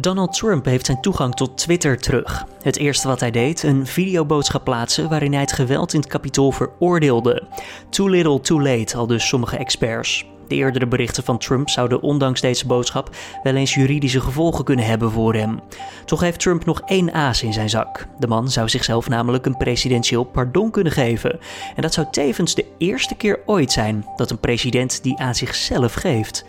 Donald 0.00 0.32
Trump 0.32 0.64
heeft 0.64 0.86
zijn 0.86 1.00
toegang 1.00 1.34
tot 1.34 1.58
Twitter 1.58 1.98
terug. 1.98 2.44
Het 2.62 2.76
eerste 2.76 3.08
wat 3.08 3.20
hij 3.20 3.30
deed, 3.30 3.62
een 3.62 3.86
videoboodschap 3.86 4.64
plaatsen 4.64 5.08
waarin 5.08 5.32
hij 5.32 5.40
het 5.40 5.52
geweld 5.52 5.94
in 5.94 6.00
het 6.00 6.08
kapitool 6.08 6.50
veroordeelde. 6.50 7.42
Too 7.88 8.08
little, 8.08 8.40
too 8.40 8.62
late, 8.62 8.96
al 8.96 9.06
dus 9.06 9.28
sommige 9.28 9.56
experts. 9.56 10.26
De 10.48 10.54
eerdere 10.54 10.86
berichten 10.86 11.24
van 11.24 11.38
Trump 11.38 11.68
zouden 11.68 12.02
ondanks 12.02 12.40
deze 12.40 12.66
boodschap 12.66 13.16
wel 13.42 13.54
eens 13.54 13.74
juridische 13.74 14.20
gevolgen 14.20 14.64
kunnen 14.64 14.84
hebben 14.84 15.10
voor 15.10 15.34
hem. 15.34 15.60
Toch 16.04 16.20
heeft 16.20 16.40
Trump 16.40 16.64
nog 16.64 16.80
één 16.80 17.12
aas 17.12 17.42
in 17.42 17.52
zijn 17.52 17.70
zak. 17.70 18.06
De 18.18 18.26
man 18.26 18.50
zou 18.50 18.68
zichzelf 18.68 19.08
namelijk 19.08 19.46
een 19.46 19.56
presidentieel 19.56 20.24
pardon 20.24 20.70
kunnen 20.70 20.92
geven. 20.92 21.38
En 21.76 21.82
dat 21.82 21.94
zou 21.94 22.06
tevens 22.10 22.54
de 22.54 22.66
eerste 22.78 23.14
keer 23.14 23.40
ooit 23.46 23.72
zijn 23.72 24.04
dat 24.16 24.30
een 24.30 24.40
president 24.40 25.02
die 25.02 25.18
aan 25.18 25.34
zichzelf 25.34 25.92
geeft. 25.94 26.44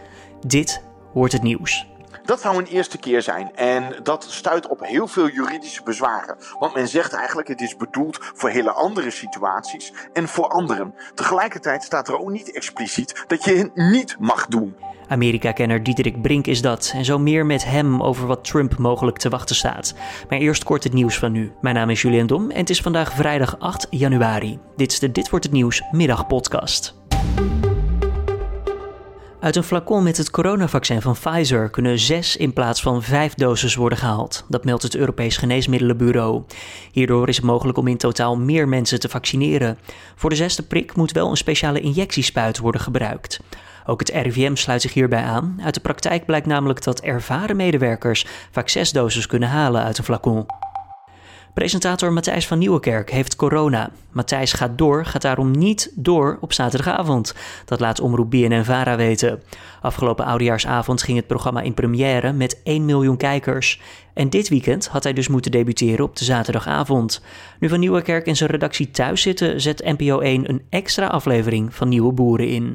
Dit 0.48 0.84
wordt 1.14 1.34
het 1.34 1.44
nieuws. 1.44 1.91
Dat 2.26 2.42
zou 2.42 2.58
een 2.58 2.66
eerste 2.66 2.98
keer 2.98 3.22
zijn 3.22 3.56
en 3.56 3.96
dat 4.04 4.24
stuit 4.24 4.68
op 4.68 4.80
heel 4.80 5.08
veel 5.08 5.30
juridische 5.30 5.84
bezwaren. 5.84 6.38
Want 6.60 6.74
men 6.74 6.88
zegt 6.88 7.14
eigenlijk 7.14 7.48
het 7.48 7.62
is 7.62 7.76
bedoeld 7.76 8.18
voor 8.22 8.50
hele 8.50 8.72
andere 8.72 9.12
situaties 9.12 9.94
en 10.14 10.28
voor 10.28 10.48
anderen. 10.48 10.96
Tegelijkertijd 11.16 11.84
staat 11.84 12.08
er 12.08 12.20
ook 12.20 12.32
niet 12.32 12.52
expliciet 12.52 13.24
dat 13.28 13.44
je 13.44 13.56
het 13.56 13.76
niet 13.76 14.16
mag 14.20 14.46
doen. 14.48 14.76
Amerika-kenner 15.08 15.84
Diederik 15.84 16.22
Brink 16.22 16.48
is 16.48 16.62
dat 16.62 16.92
en 16.96 17.06
zo 17.06 17.20
meer 17.20 17.46
met 17.46 17.66
hem 17.66 18.04
over 18.04 18.28
wat 18.28 18.44
Trump 18.44 18.78
mogelijk 18.78 19.18
te 19.18 19.30
wachten 19.30 19.56
staat. 19.56 19.94
Maar 20.30 20.40
eerst 20.40 20.64
kort 20.64 20.84
het 20.84 20.94
nieuws 20.94 21.18
van 21.18 21.32
nu. 21.32 21.52
Mijn 21.62 21.76
naam 21.76 21.90
is 21.90 22.02
Julian 22.02 22.28
Dom 22.28 22.50
en 22.50 22.60
het 22.60 22.70
is 22.70 22.82
vandaag 22.82 23.14
vrijdag 23.14 23.60
8 23.60 23.88
januari. 23.90 24.60
Dit 24.76 24.92
is 24.92 25.00
de 25.00 25.12
Dit 25.12 25.30
wordt 25.30 25.46
het 25.46 25.54
nieuws 25.54 25.82
middagpodcast. 25.92 27.00
Uit 29.42 29.56
een 29.56 29.64
flacon 29.64 30.04
met 30.04 30.18
het 30.18 30.30
coronavaccin 30.30 31.02
van 31.02 31.14
Pfizer 31.14 31.70
kunnen 31.70 32.00
zes 32.00 32.38
in 32.38 32.54
plaats 32.54 32.82
van 32.82 33.04
vijf 33.04 33.34
doses 33.34 33.76
worden 33.76 33.98
gehaald. 33.98 34.46
Dat 34.48 34.66
meldt 34.66 34.84
het 34.84 34.96
Europees 34.96 35.38
Geneesmiddelenbureau. 35.38 36.44
Hierdoor 36.92 37.28
is 37.28 37.36
het 37.36 37.46
mogelijk 37.46 37.78
om 37.78 37.88
in 37.88 37.98
totaal 37.98 38.38
meer 38.38 38.68
mensen 38.68 39.00
te 39.00 39.10
vaccineren. 39.10 39.78
Voor 40.16 40.30
de 40.30 40.36
zesde 40.36 40.64
prik 40.64 40.96
moet 40.96 41.12
wel 41.12 41.30
een 41.30 41.38
speciale 41.38 41.80
injectiespuit 41.80 42.60
worden 42.60 42.82
gebruikt. 42.82 43.40
Ook 43.86 44.00
het 44.00 44.10
RIVM 44.10 44.56
sluit 44.56 44.82
zich 44.82 44.94
hierbij 44.94 45.24
aan. 45.24 45.60
Uit 45.64 45.74
de 45.74 45.80
praktijk 45.80 46.26
blijkt 46.26 46.48
namelijk 46.48 46.84
dat 46.84 47.00
ervaren 47.00 47.56
medewerkers 47.56 48.26
vaak 48.52 48.70
zes 48.70 48.92
doses 48.92 49.28
kunnen 49.28 49.50
halen 49.50 49.84
uit 49.84 49.98
een 49.98 50.04
flacon. 50.04 50.46
Presentator 51.54 52.14
Matthijs 52.14 52.48
van 52.48 52.58
Nieuwenkerk 52.58 53.12
heeft 53.12 53.36
corona. 53.36 53.90
Matthijs 54.12 54.54
gaat 54.54 54.78
door, 54.78 55.06
gaat 55.06 55.22
daarom 55.22 55.52
niet 55.52 55.92
door 55.96 56.38
op 56.42 56.54
zaterdagavond. 56.54 57.36
Dat 57.66 57.80
laat 57.80 58.00
omroep 58.00 58.30
BNN-Vara 58.32 58.96
weten. 58.96 59.42
Afgelopen 59.82 60.26
oudejaarsavond 60.26 61.04
ging 61.04 61.18
het 61.18 61.28
programma 61.28 61.62
in 61.62 61.74
première 61.74 62.34
met 62.34 62.62
1 62.64 62.86
miljoen 62.86 63.18
kijkers. 63.18 63.82
En 64.14 64.30
dit 64.30 64.50
weekend 64.50 64.88
had 64.88 65.04
hij 65.04 65.14
dus 65.14 65.28
moeten 65.28 65.52
debuteren 65.52 66.06
op 66.06 66.16
de 66.16 66.24
zaterdagavond. 66.24 67.22
Nu 67.60 67.70
Van 67.70 67.80
Nieuwenkerk 67.80 68.26
in 68.26 68.36
zijn 68.36 68.50
redactie 68.50 68.92
thuis 68.92 69.22
zitten, 69.22 69.62
zet 69.62 69.84
NPO 69.98 70.20
1 70.20 70.50
een 70.50 70.62
extra 70.70 71.08
aflevering 71.08 71.76
van 71.76 71.90
Nieuwe 71.90 72.12
Boeren 72.12 72.48
in. 72.48 72.72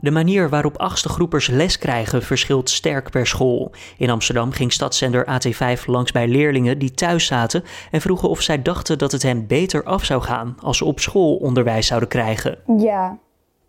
De 0.00 0.10
manier 0.10 0.48
waarop 0.48 0.76
achtste 0.76 1.08
groepers 1.08 1.46
les 1.46 1.78
krijgen 1.78 2.22
verschilt 2.22 2.70
sterk 2.70 3.10
per 3.10 3.26
school. 3.26 3.70
In 3.96 4.10
Amsterdam 4.10 4.50
ging 4.50 4.72
stadszender 4.72 5.26
AT5 5.26 5.84
langs 5.86 6.12
bij 6.12 6.28
leerlingen 6.28 6.78
die 6.78 6.90
thuis 6.90 7.26
zaten 7.26 7.64
en 7.90 8.00
vroegen 8.00 8.28
of 8.28 8.40
zij 8.40 8.62
dachten 8.62 8.98
dat 8.98 9.12
het 9.12 9.22
hen 9.22 9.46
beter 9.46 9.84
af 9.84 10.04
zou 10.04 10.22
gaan 10.22 10.56
als 10.62 10.78
ze 10.78 10.84
op 10.84 11.00
school 11.00 11.36
onderwijs 11.36 11.86
zouden 11.86 12.08
krijgen. 12.08 12.58
Ja, 12.76 13.18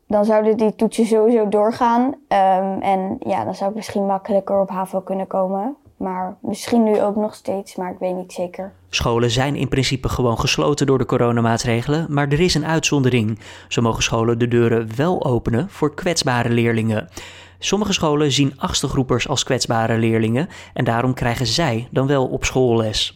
dan 0.07 0.25
zouden 0.25 0.57
die 0.57 0.75
toetsen 0.75 1.05
sowieso 1.05 1.49
doorgaan. 1.49 2.03
Um, 2.03 2.81
en 2.81 3.17
ja, 3.19 3.43
dan 3.43 3.55
zou 3.55 3.69
ik 3.69 3.75
misschien 3.75 4.05
makkelijker 4.05 4.61
op 4.61 4.69
HAVO 4.69 5.01
kunnen 5.01 5.27
komen. 5.27 5.75
Maar 5.99 6.37
misschien 6.41 6.83
nu 6.83 7.01
ook 7.01 7.15
nog 7.15 7.35
steeds, 7.35 7.75
maar 7.75 7.91
ik 7.91 7.99
weet 7.99 8.15
niet 8.15 8.33
zeker. 8.33 8.73
Scholen 8.89 9.31
zijn 9.31 9.55
in 9.55 9.67
principe 9.67 10.09
gewoon 10.09 10.39
gesloten 10.39 10.85
door 10.85 10.97
de 10.97 11.05
coronamaatregelen, 11.05 12.05
maar 12.09 12.27
er 12.27 12.39
is 12.39 12.53
een 12.53 12.65
uitzondering. 12.65 13.39
Zo 13.67 13.81
mogen 13.81 14.03
scholen 14.03 14.39
de 14.39 14.47
deuren 14.47 14.95
wel 14.95 15.25
openen 15.25 15.69
voor 15.69 15.93
kwetsbare 15.93 16.49
leerlingen. 16.49 17.09
Sommige 17.59 17.93
scholen 17.93 18.31
zien 18.31 18.53
achtste 18.57 18.87
groepers 18.87 19.27
als 19.27 19.43
kwetsbare 19.43 19.97
leerlingen 19.97 20.47
en 20.73 20.83
daarom 20.83 21.13
krijgen 21.13 21.47
zij 21.47 21.87
dan 21.91 22.07
wel 22.07 22.27
op 22.27 22.45
school 22.45 22.77
les. 22.77 23.15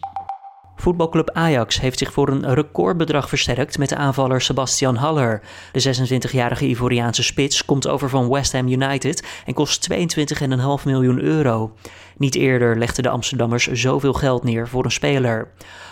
Voetbalclub 0.76 1.30
Ajax 1.32 1.80
heeft 1.80 1.98
zich 1.98 2.14
voor 2.14 2.30
een 2.30 2.54
recordbedrag 2.54 3.30
versterkt 3.30 3.78
met 3.78 3.90
de 3.90 3.96
aanvaller 3.96 4.42
Sebastian 4.42 4.96
Haller. 4.96 5.42
De 5.72 5.96
26-jarige 6.20 6.66
Ivoriaanse 6.66 7.24
spits 7.24 7.66
komt 7.66 7.88
over 7.88 8.10
van 8.10 8.30
West 8.30 8.52
Ham 8.52 8.68
United 8.68 9.28
en 9.46 9.54
kost 9.54 9.88
22,5 9.94 10.84
miljoen 10.86 11.20
euro. 11.20 11.72
Niet 12.24 12.36
eerder 12.36 12.78
legden 12.78 13.04
de 13.04 13.10
Amsterdammers 13.10 13.68
zoveel 13.68 14.14
geld 14.14 14.44
neer 14.44 14.68
voor 14.68 14.86
een 14.86 14.92
speler. 14.92 15.48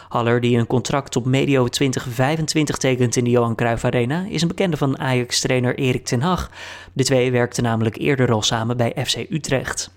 Haller, 0.10 0.42
die 0.42 0.58
een 0.58 0.68
contract 0.68 1.16
op 1.16 1.26
medio 1.26 1.68
2025 1.68 2.78
tekent 2.78 3.16
in 3.16 3.24
de 3.24 3.30
Johan 3.30 3.56
Cruijff 3.56 3.86
Arena, 3.86 4.26
is 4.30 4.42
een 4.42 4.48
bekende 4.48 4.78
van 4.78 5.00
Ajax-trainer 5.00 5.76
Erik 5.76 6.06
ten 6.06 6.22
Hag. 6.22 6.50
De 6.94 7.04
twee 7.04 7.32
werkten 7.32 7.64
namelijk 7.64 7.98
eerder 7.98 8.32
al 8.32 8.42
samen 8.42 8.78
bij 8.78 9.06
FC 9.06 9.16
Utrecht. 9.30 9.92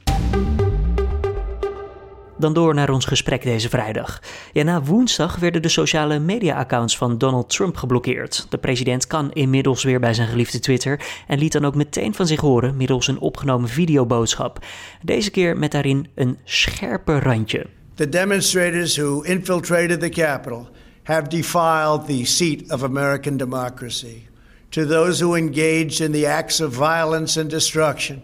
Dan 2.39 2.53
door 2.53 2.75
naar 2.75 2.91
ons 2.91 3.05
gesprek 3.05 3.43
deze 3.43 3.69
vrijdag. 3.69 4.21
Ja, 4.53 4.63
na 4.63 4.83
woensdag 4.83 5.37
werden 5.37 5.63
de 5.63 5.69
sociale 5.69 6.19
media-accounts 6.19 6.97
van 6.97 7.19
Donald 7.19 7.51
Trump 7.51 7.77
geblokkeerd. 7.77 8.47
De 8.49 8.59
president 8.59 9.07
kan 9.07 9.33
inmiddels 9.33 9.85
weer 9.85 10.01
bij 10.01 10.15
zijn 10.15 10.29
geliefde 10.29 10.59
Twitter 10.59 11.01
en 11.27 11.39
liet 11.39 11.53
dan 11.53 11.65
ook 11.65 11.75
meteen 11.75 12.15
van 12.15 12.27
zich 12.27 12.41
horen 12.41 12.77
middels 12.77 13.07
een 13.07 13.19
opgenomen 13.19 13.69
videoboodschap. 13.69 14.59
Deze 15.03 15.31
keer 15.31 15.59
met 15.59 15.73
daarin 15.73 16.07
een 16.15 16.39
scherpe 16.45 17.19
randje. 17.19 17.67
The 17.95 18.09
demonstrators 18.09 18.97
who 18.97 19.23
infiltrated 19.23 20.01
the 20.01 20.09
Capitol 20.09 20.69
have 21.03 21.29
defiled 21.29 22.07
the 22.07 22.25
seat 22.25 22.73
of 22.73 22.83
American 22.83 23.37
democracy. 23.37 24.27
To 24.69 24.87
those 24.87 25.25
who 25.25 25.37
engaged 25.37 26.01
in 26.01 26.13
the 26.13 26.29
acts 26.29 26.61
of 26.61 26.75
violence 26.75 27.41
and 27.41 27.51
destruction, 27.51 28.23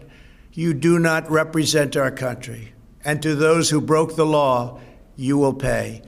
you 0.49 0.79
do 0.79 0.99
not 0.99 1.29
represent 1.29 1.95
our 1.95 2.13
country. 2.13 2.73
And 3.03 3.21
to 3.21 3.35
those 3.35 3.69
who 3.69 3.81
broke 3.81 4.15
the 4.15 4.25
law, 4.25 4.79
you 5.15 5.37
will 5.37 5.53
pay. 5.53 6.01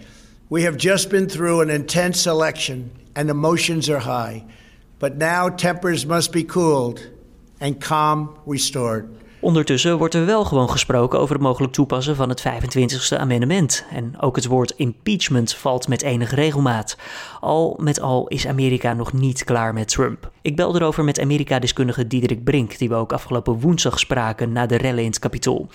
We 0.50 0.64
have 0.64 0.78
just 0.78 1.10
been 1.10 1.28
through 1.28 1.62
an 1.62 1.70
intense 1.70 2.28
election 2.28 2.92
and 3.16 3.30
emotions 3.30 3.90
are 3.90 4.00
high, 4.00 4.46
but 5.00 5.18
now 5.18 5.50
tempers 5.50 6.06
must 6.06 6.32
be 6.32 6.44
cooled 6.44 7.08
and 7.60 7.80
calm 7.80 8.38
restored. 8.46 9.23
Ondertussen 9.44 9.98
wordt 9.98 10.14
er 10.14 10.26
wel 10.26 10.46
gewoon 10.46 10.70
gesproken 10.70 11.20
over 11.20 11.36
het 11.36 11.44
mogelijk 11.44 11.74
toepassen 11.74 12.16
van 12.16 12.30
het 12.30 12.44
25e 12.48 13.20
amendement. 13.20 13.86
En 13.92 14.20
ook 14.20 14.36
het 14.36 14.46
woord 14.46 14.74
impeachment 14.76 15.56
valt 15.56 15.88
met 15.88 16.02
enige 16.02 16.36
regelmaat. 16.36 16.98
Al 17.40 17.80
met 17.82 18.02
al 18.02 18.28
is 18.28 18.48
Amerika 18.48 18.94
nog 18.94 19.14
niet 19.14 19.44
klaar 19.44 19.74
met 19.74 19.88
Trump. 19.88 20.32
Ik 20.42 20.56
bel 20.56 20.76
erover 20.76 21.04
met 21.04 21.20
Amerika-deskundige 21.20 22.08
Diederik 22.08 22.44
Brink, 22.44 22.78
die 22.78 22.90
we 22.90 22.96
ook 22.96 23.14
afgelopen 23.14 23.60
woensdag 23.60 24.00
spraken 24.00 24.52
na 24.52 24.66
de 24.66 24.78
rellen 24.78 25.04
in 25.04 25.10
het 25.10 25.20
Capitool. 25.20 25.68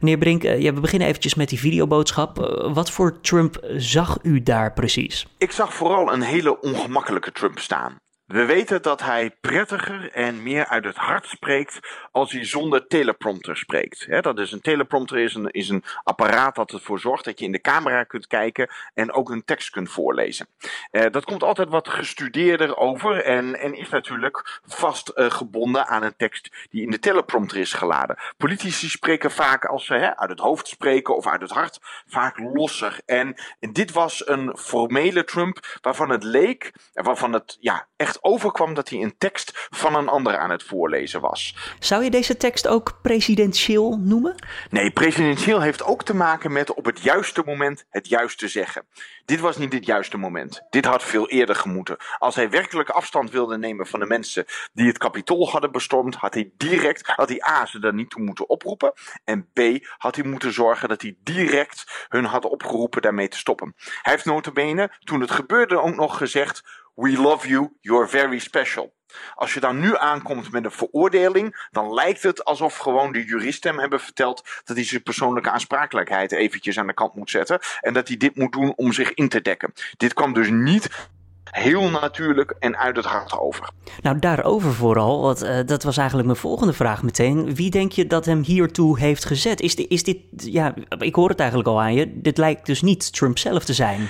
Meneer 0.00 0.18
Brink, 0.18 0.44
eh, 0.44 0.72
we 0.74 0.80
beginnen 0.80 1.08
eventjes 1.08 1.34
met 1.34 1.48
die 1.48 1.60
videoboodschap. 1.60 2.38
Eh, 2.38 2.74
wat 2.74 2.90
voor 2.90 3.20
Trump 3.20 3.64
zag 3.76 4.18
u 4.22 4.42
daar 4.42 4.72
precies? 4.72 5.26
Ik 5.38 5.50
zag 5.50 5.74
vooral 5.74 6.12
een 6.12 6.22
hele 6.22 6.60
ongemakkelijke 6.60 7.32
Trump 7.32 7.58
staan. 7.58 8.02
We 8.26 8.44
weten 8.44 8.82
dat 8.82 9.00
hij 9.00 9.30
prettiger 9.40 10.12
en 10.12 10.42
meer 10.42 10.66
uit 10.66 10.84
het 10.84 10.96
hart 10.96 11.26
spreekt 11.26 11.78
als 12.10 12.32
hij 12.32 12.44
zonder 12.44 12.86
teleprompter 12.86 13.56
spreekt. 13.56 14.22
dat 14.22 14.38
is 14.38 14.52
een 14.52 14.60
teleprompter 14.60 15.18
is 15.18 15.34
een, 15.34 15.50
is 15.50 15.68
een 15.68 15.84
apparaat 16.02 16.54
dat 16.54 16.72
ervoor 16.72 17.00
zorgt 17.00 17.24
dat 17.24 17.38
je 17.38 17.44
in 17.44 17.52
de 17.52 17.60
camera 17.60 18.04
kunt 18.04 18.26
kijken 18.26 18.70
en 18.94 19.12
ook 19.12 19.30
een 19.30 19.44
tekst 19.44 19.70
kunt 19.70 19.90
voorlezen. 19.90 20.46
Eh, 20.90 21.10
dat 21.10 21.24
komt 21.24 21.42
altijd 21.42 21.68
wat 21.68 21.88
gestudeerder 21.88 22.76
over 22.76 23.22
en, 23.22 23.58
en 23.58 23.74
is 23.74 23.88
natuurlijk 23.88 24.60
vast 24.66 25.12
uh, 25.14 25.30
gebonden 25.30 25.86
aan 25.86 26.02
een 26.02 26.16
tekst 26.16 26.66
die 26.70 26.82
in 26.82 26.90
de 26.90 26.98
teleprompter 26.98 27.58
is 27.58 27.72
geladen. 27.72 28.16
Politici 28.36 28.88
spreken 28.88 29.30
vaak 29.30 29.64
als 29.64 29.86
ze 29.86 30.16
uit 30.16 30.30
het 30.30 30.40
hoofd 30.40 30.68
spreken 30.68 31.16
of 31.16 31.26
uit 31.26 31.40
het 31.40 31.50
hart 31.50 31.78
vaak 32.06 32.38
losser. 32.38 33.00
En, 33.06 33.34
en 33.60 33.72
dit 33.72 33.92
was 33.92 34.26
een 34.26 34.56
formele 34.56 35.24
Trump 35.24 35.78
waarvan 35.80 36.10
het 36.10 36.22
leek, 36.22 36.72
waarvan 36.92 37.32
het 37.32 37.56
ja, 37.60 37.86
echt 37.96 38.13
overkwam 38.22 38.74
dat 38.74 38.88
hij 38.88 39.02
een 39.02 39.14
tekst 39.18 39.66
van 39.70 39.94
een 39.94 40.08
ander 40.08 40.38
aan 40.38 40.50
het 40.50 40.62
voorlezen 40.62 41.20
was. 41.20 41.56
Zou 41.78 42.04
je 42.04 42.10
deze 42.10 42.36
tekst 42.36 42.68
ook 42.68 42.98
presidentieel 43.02 43.98
noemen? 44.00 44.34
Nee, 44.70 44.90
presidentieel 44.90 45.60
heeft 45.60 45.82
ook 45.82 46.04
te 46.04 46.14
maken 46.14 46.52
met 46.52 46.74
op 46.74 46.84
het 46.84 47.00
juiste 47.00 47.42
moment 47.46 47.84
het 47.90 48.08
juiste 48.08 48.48
zeggen. 48.48 48.86
Dit 49.24 49.40
was 49.40 49.56
niet 49.56 49.72
het 49.72 49.86
juiste 49.86 50.16
moment. 50.16 50.62
Dit 50.70 50.84
had 50.84 51.02
veel 51.02 51.28
eerder 51.28 51.56
gemoeten. 51.56 51.96
Als 52.18 52.34
hij 52.34 52.50
werkelijk 52.50 52.88
afstand 52.88 53.30
wilde 53.30 53.58
nemen 53.58 53.86
van 53.86 54.00
de 54.00 54.06
mensen 54.06 54.44
die 54.72 54.86
het 54.86 54.98
kapitool 54.98 55.50
hadden 55.50 55.72
bestormd, 55.72 56.14
had 56.14 56.34
hij 56.34 56.50
direct, 56.56 57.06
had 57.06 57.28
hij 57.28 57.42
A, 57.48 57.66
ze 57.66 57.78
daar 57.78 57.94
niet 57.94 58.10
toe 58.10 58.22
moeten 58.22 58.48
oproepen. 58.48 58.92
En 59.24 59.48
B, 59.52 59.60
had 59.98 60.16
hij 60.16 60.24
moeten 60.24 60.52
zorgen 60.52 60.88
dat 60.88 61.02
hij 61.02 61.16
direct 61.22 62.06
hun 62.08 62.24
had 62.24 62.44
opgeroepen 62.44 63.02
daarmee 63.02 63.28
te 63.28 63.38
stoppen. 63.38 63.74
Hij 63.76 64.12
heeft 64.12 64.24
notabene, 64.24 64.90
toen 65.04 65.20
het 65.20 65.30
gebeurde, 65.30 65.80
ook 65.80 65.96
nog 65.96 66.16
gezegd 66.16 66.62
We 66.94 67.20
love 67.20 67.48
you, 67.48 67.76
you're 67.80 68.08
very 68.08 68.38
special. 68.38 68.92
Als 69.34 69.54
je 69.54 69.60
dan 69.60 69.80
nu 69.80 69.96
aankomt 69.96 70.52
met 70.52 70.64
een 70.64 70.70
veroordeling, 70.70 71.68
dan 71.70 71.94
lijkt 71.94 72.22
het 72.22 72.44
alsof 72.44 72.76
gewoon 72.76 73.12
de 73.12 73.24
juristen 73.24 73.70
hem 73.70 73.80
hebben 73.80 74.00
verteld 74.00 74.42
dat 74.64 74.76
hij 74.76 74.84
zijn 74.84 75.02
persoonlijke 75.02 75.50
aansprakelijkheid 75.50 76.32
eventjes 76.32 76.78
aan 76.78 76.86
de 76.86 76.94
kant 76.94 77.14
moet 77.14 77.30
zetten. 77.30 77.58
En 77.80 77.92
dat 77.92 78.08
hij 78.08 78.16
dit 78.16 78.36
moet 78.36 78.52
doen 78.52 78.72
om 78.76 78.92
zich 78.92 79.14
in 79.14 79.28
te 79.28 79.40
dekken. 79.40 79.72
Dit 79.96 80.14
kwam 80.14 80.32
dus 80.32 80.48
niet 80.50 81.08
heel 81.44 81.90
natuurlijk 81.90 82.54
en 82.58 82.76
uit 82.76 82.96
het 82.96 83.04
hart 83.04 83.38
over. 83.38 83.70
Nou, 84.02 84.18
daarover 84.18 84.74
vooral, 84.74 85.20
want 85.20 85.44
uh, 85.44 85.58
dat 85.66 85.82
was 85.82 85.96
eigenlijk 85.96 86.28
mijn 86.28 86.40
volgende 86.40 86.72
vraag 86.72 87.02
meteen. 87.02 87.54
Wie 87.54 87.70
denk 87.70 87.92
je 87.92 88.06
dat 88.06 88.24
hem 88.24 88.42
hiertoe 88.42 88.98
heeft 88.98 89.24
gezet? 89.24 89.60
Is, 89.60 89.76
dit, 89.76 89.90
is 89.90 90.02
dit, 90.02 90.18
ja, 90.34 90.74
ik 90.98 91.14
hoor 91.14 91.28
het 91.28 91.38
eigenlijk 91.38 91.68
al 91.68 91.80
aan 91.80 91.94
je, 91.94 92.20
dit 92.20 92.38
lijkt 92.38 92.66
dus 92.66 92.82
niet 92.82 93.12
Trump 93.12 93.38
zelf 93.38 93.64
te 93.64 93.74
zijn. 93.74 94.08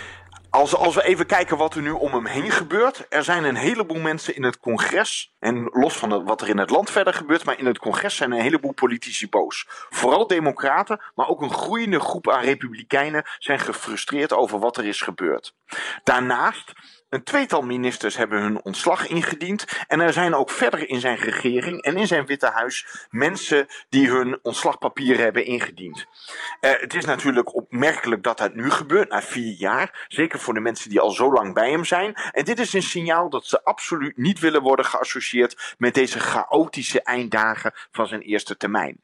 Als, 0.54 0.74
als 0.74 0.94
we 0.94 1.04
even 1.04 1.26
kijken 1.26 1.56
wat 1.56 1.74
er 1.74 1.82
nu 1.82 1.90
om 1.90 2.12
hem 2.12 2.26
heen 2.26 2.50
gebeurt. 2.50 3.06
Er 3.08 3.24
zijn 3.24 3.44
een 3.44 3.56
heleboel 3.56 4.00
mensen 4.00 4.36
in 4.36 4.42
het 4.42 4.58
congres. 4.58 5.34
En 5.38 5.68
los 5.72 5.96
van 5.96 6.24
wat 6.24 6.40
er 6.40 6.48
in 6.48 6.58
het 6.58 6.70
land 6.70 6.90
verder 6.90 7.14
gebeurt. 7.14 7.44
Maar 7.44 7.58
in 7.58 7.66
het 7.66 7.78
congres 7.78 8.16
zijn 8.16 8.32
een 8.32 8.40
heleboel 8.40 8.72
politici 8.72 9.28
boos. 9.28 9.66
Vooral 9.68 10.26
democraten, 10.26 11.00
maar 11.14 11.28
ook 11.28 11.42
een 11.42 11.52
groeiende 11.52 12.00
groep 12.00 12.30
aan 12.30 12.44
republikeinen 12.44 13.24
zijn 13.38 13.58
gefrustreerd 13.58 14.32
over 14.32 14.58
wat 14.58 14.76
er 14.76 14.84
is 14.84 15.00
gebeurd. 15.00 15.54
Daarnaast 16.04 16.72
een 17.14 17.22
tweetal 17.22 17.62
ministers 17.62 18.16
hebben 18.16 18.42
hun 18.42 18.62
ontslag 18.62 19.06
ingediend. 19.06 19.64
En 19.86 20.00
er 20.00 20.12
zijn 20.12 20.34
ook 20.34 20.50
verder 20.50 20.88
in 20.88 21.00
zijn 21.00 21.16
regering 21.16 21.82
en 21.82 21.96
in 21.96 22.06
zijn 22.06 22.26
Witte 22.26 22.46
Huis 22.46 23.06
mensen 23.10 23.66
die 23.88 24.10
hun 24.10 24.38
ontslagpapieren 24.42 25.24
hebben 25.24 25.44
ingediend. 25.44 26.06
Uh, 26.60 26.70
het 26.80 26.94
is 26.94 27.04
natuurlijk 27.04 27.54
opmerkelijk 27.54 28.22
dat 28.22 28.38
dat 28.38 28.54
nu 28.54 28.70
gebeurt, 28.70 29.08
na 29.08 29.22
vier 29.22 29.54
jaar. 29.54 30.06
Zeker 30.08 30.38
voor 30.38 30.54
de 30.54 30.60
mensen 30.60 30.90
die 30.90 31.00
al 31.00 31.10
zo 31.10 31.32
lang 31.32 31.54
bij 31.54 31.70
hem 31.70 31.84
zijn. 31.84 32.14
En 32.14 32.44
dit 32.44 32.58
is 32.58 32.72
een 32.72 32.82
signaal 32.82 33.30
dat 33.30 33.46
ze 33.46 33.64
absoluut 33.64 34.16
niet 34.16 34.38
willen 34.38 34.62
worden 34.62 34.84
geassocieerd 34.84 35.74
met 35.78 35.94
deze 35.94 36.20
chaotische 36.20 37.02
einddagen 37.02 37.72
van 37.92 38.06
zijn 38.06 38.20
eerste 38.20 38.56
termijn. 38.56 39.00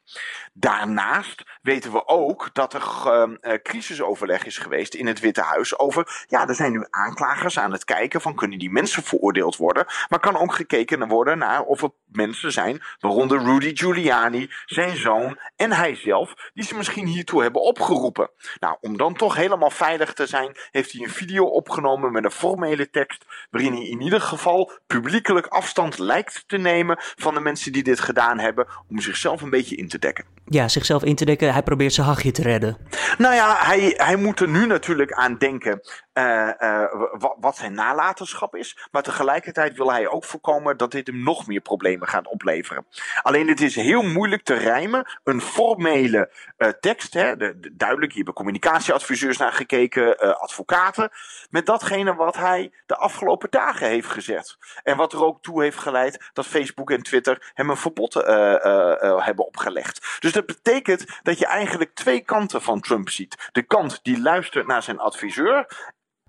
Daarnaast 0.52 1.42
weten 1.62 1.92
we 1.92 2.06
ook 2.06 2.50
dat 2.52 2.74
er 2.74 2.82
uh, 3.02 3.54
crisisoverleg 3.62 4.44
is 4.44 4.58
geweest 4.58 4.94
in 4.94 5.06
het 5.06 5.20
Witte 5.20 5.42
Huis 5.42 5.78
over, 5.78 6.24
ja, 6.26 6.48
er 6.48 6.54
zijn 6.54 6.72
nu 6.72 6.86
aanklagers 6.90 7.58
aan 7.58 7.72
het 7.72 7.84
kijken 7.84 7.98
van 8.08 8.34
kunnen 8.34 8.58
die 8.58 8.70
mensen 8.70 9.02
veroordeeld 9.02 9.56
worden, 9.56 9.86
maar 10.08 10.20
kan 10.20 10.36
ook 10.36 10.54
gekeken 10.54 11.08
worden 11.08 11.38
naar 11.38 11.62
of 11.62 11.82
er 11.82 11.90
mensen 12.06 12.52
zijn, 12.52 12.82
waaronder 12.98 13.42
Rudy 13.42 13.76
Giuliani, 13.76 14.50
zijn 14.64 14.96
zoon 14.96 15.38
en 15.56 15.72
hij 15.72 15.94
zelf, 15.94 16.34
die 16.54 16.64
ze 16.64 16.76
misschien 16.76 17.06
hiertoe 17.06 17.42
hebben 17.42 17.62
opgeroepen. 17.62 18.30
Nou, 18.58 18.76
om 18.80 18.96
dan 18.96 19.14
toch 19.14 19.36
helemaal 19.36 19.70
veilig 19.70 20.12
te 20.12 20.26
zijn, 20.26 20.56
heeft 20.70 20.92
hij 20.92 21.02
een 21.02 21.10
video 21.10 21.44
opgenomen 21.44 22.12
met 22.12 22.24
een 22.24 22.30
formele 22.30 22.90
tekst, 22.90 23.24
waarin 23.50 23.72
hij 23.72 23.84
in 23.84 24.00
ieder 24.00 24.20
geval 24.20 24.72
publiekelijk 24.86 25.46
afstand 25.46 25.98
lijkt 25.98 26.44
te 26.46 26.56
nemen 26.56 26.96
van 26.98 27.34
de 27.34 27.40
mensen 27.40 27.72
die 27.72 27.82
dit 27.82 28.00
gedaan 28.00 28.38
hebben, 28.38 28.66
om 28.88 29.00
zichzelf 29.00 29.42
een 29.42 29.50
beetje 29.50 29.76
in 29.76 29.88
te 29.88 29.98
dekken. 29.98 30.24
Ja, 30.44 30.68
zichzelf 30.68 31.04
in 31.04 31.14
te 31.14 31.24
dekken, 31.24 31.52
hij 31.52 31.62
probeert 31.62 31.92
zijn 31.92 32.06
hachje 32.06 32.30
te 32.30 32.42
redden. 32.42 32.76
Nou 33.18 33.34
ja, 33.34 33.56
hij, 33.58 33.94
hij 33.96 34.16
moet 34.16 34.40
er 34.40 34.48
nu 34.48 34.66
natuurlijk 34.66 35.12
aan 35.12 35.38
denken 35.38 35.80
uh, 36.14 36.50
uh, 36.60 36.84
wat 37.40 37.56
zijn 37.56 37.74
nalatenschap 37.80 38.54
is. 38.54 38.76
Maar 38.90 39.02
tegelijkertijd 39.02 39.76
wil 39.76 39.92
hij 39.92 40.08
ook 40.08 40.24
voorkomen 40.24 40.76
dat 40.76 40.90
dit 40.90 41.06
hem 41.06 41.22
nog 41.22 41.46
meer 41.46 41.60
problemen 41.60 42.08
gaat 42.08 42.28
opleveren. 42.28 42.86
Alleen 43.22 43.48
het 43.48 43.60
is 43.60 43.74
heel 43.74 44.02
moeilijk 44.02 44.42
te 44.42 44.54
rijmen. 44.54 45.18
Een 45.24 45.40
formele 45.40 46.30
uh, 46.58 46.68
tekst, 46.68 47.14
hè, 47.14 47.36
de, 47.36 47.60
de, 47.60 47.76
duidelijk, 47.76 48.12
hier 48.12 48.24
hebben 48.24 48.44
communicatieadviseurs 48.44 49.36
naar 49.36 49.52
gekeken, 49.52 50.18
advocaten. 50.40 51.10
Met 51.50 51.66
datgene 51.66 52.14
wat 52.14 52.36
hij 52.36 52.72
de 52.86 52.96
afgelopen 52.96 53.50
dagen 53.50 53.86
heeft 53.86 54.08
gezet. 54.08 54.56
En 54.82 54.96
wat 54.96 55.12
er 55.12 55.24
ook 55.24 55.42
toe 55.42 55.62
heeft 55.62 55.78
geleid 55.78 56.30
dat 56.32 56.46
Facebook 56.46 56.90
en 56.90 57.02
Twitter 57.02 57.50
hem 57.54 57.70
een 57.70 57.76
verbod 57.76 58.14
hebben 58.14 59.46
opgelegd. 59.46 60.18
Dus 60.20 60.32
dat 60.32 60.46
betekent 60.46 61.04
dat 61.22 61.38
je 61.38 61.46
eigenlijk 61.46 61.94
twee 61.94 62.20
kanten 62.20 62.62
van 62.62 62.80
Trump 62.80 63.08
ziet. 63.08 63.48
De 63.52 63.62
kant 63.62 64.00
die 64.02 64.20
luistert 64.20 64.66
naar 64.66 64.82
zijn 64.82 64.98
adviseur 64.98 65.66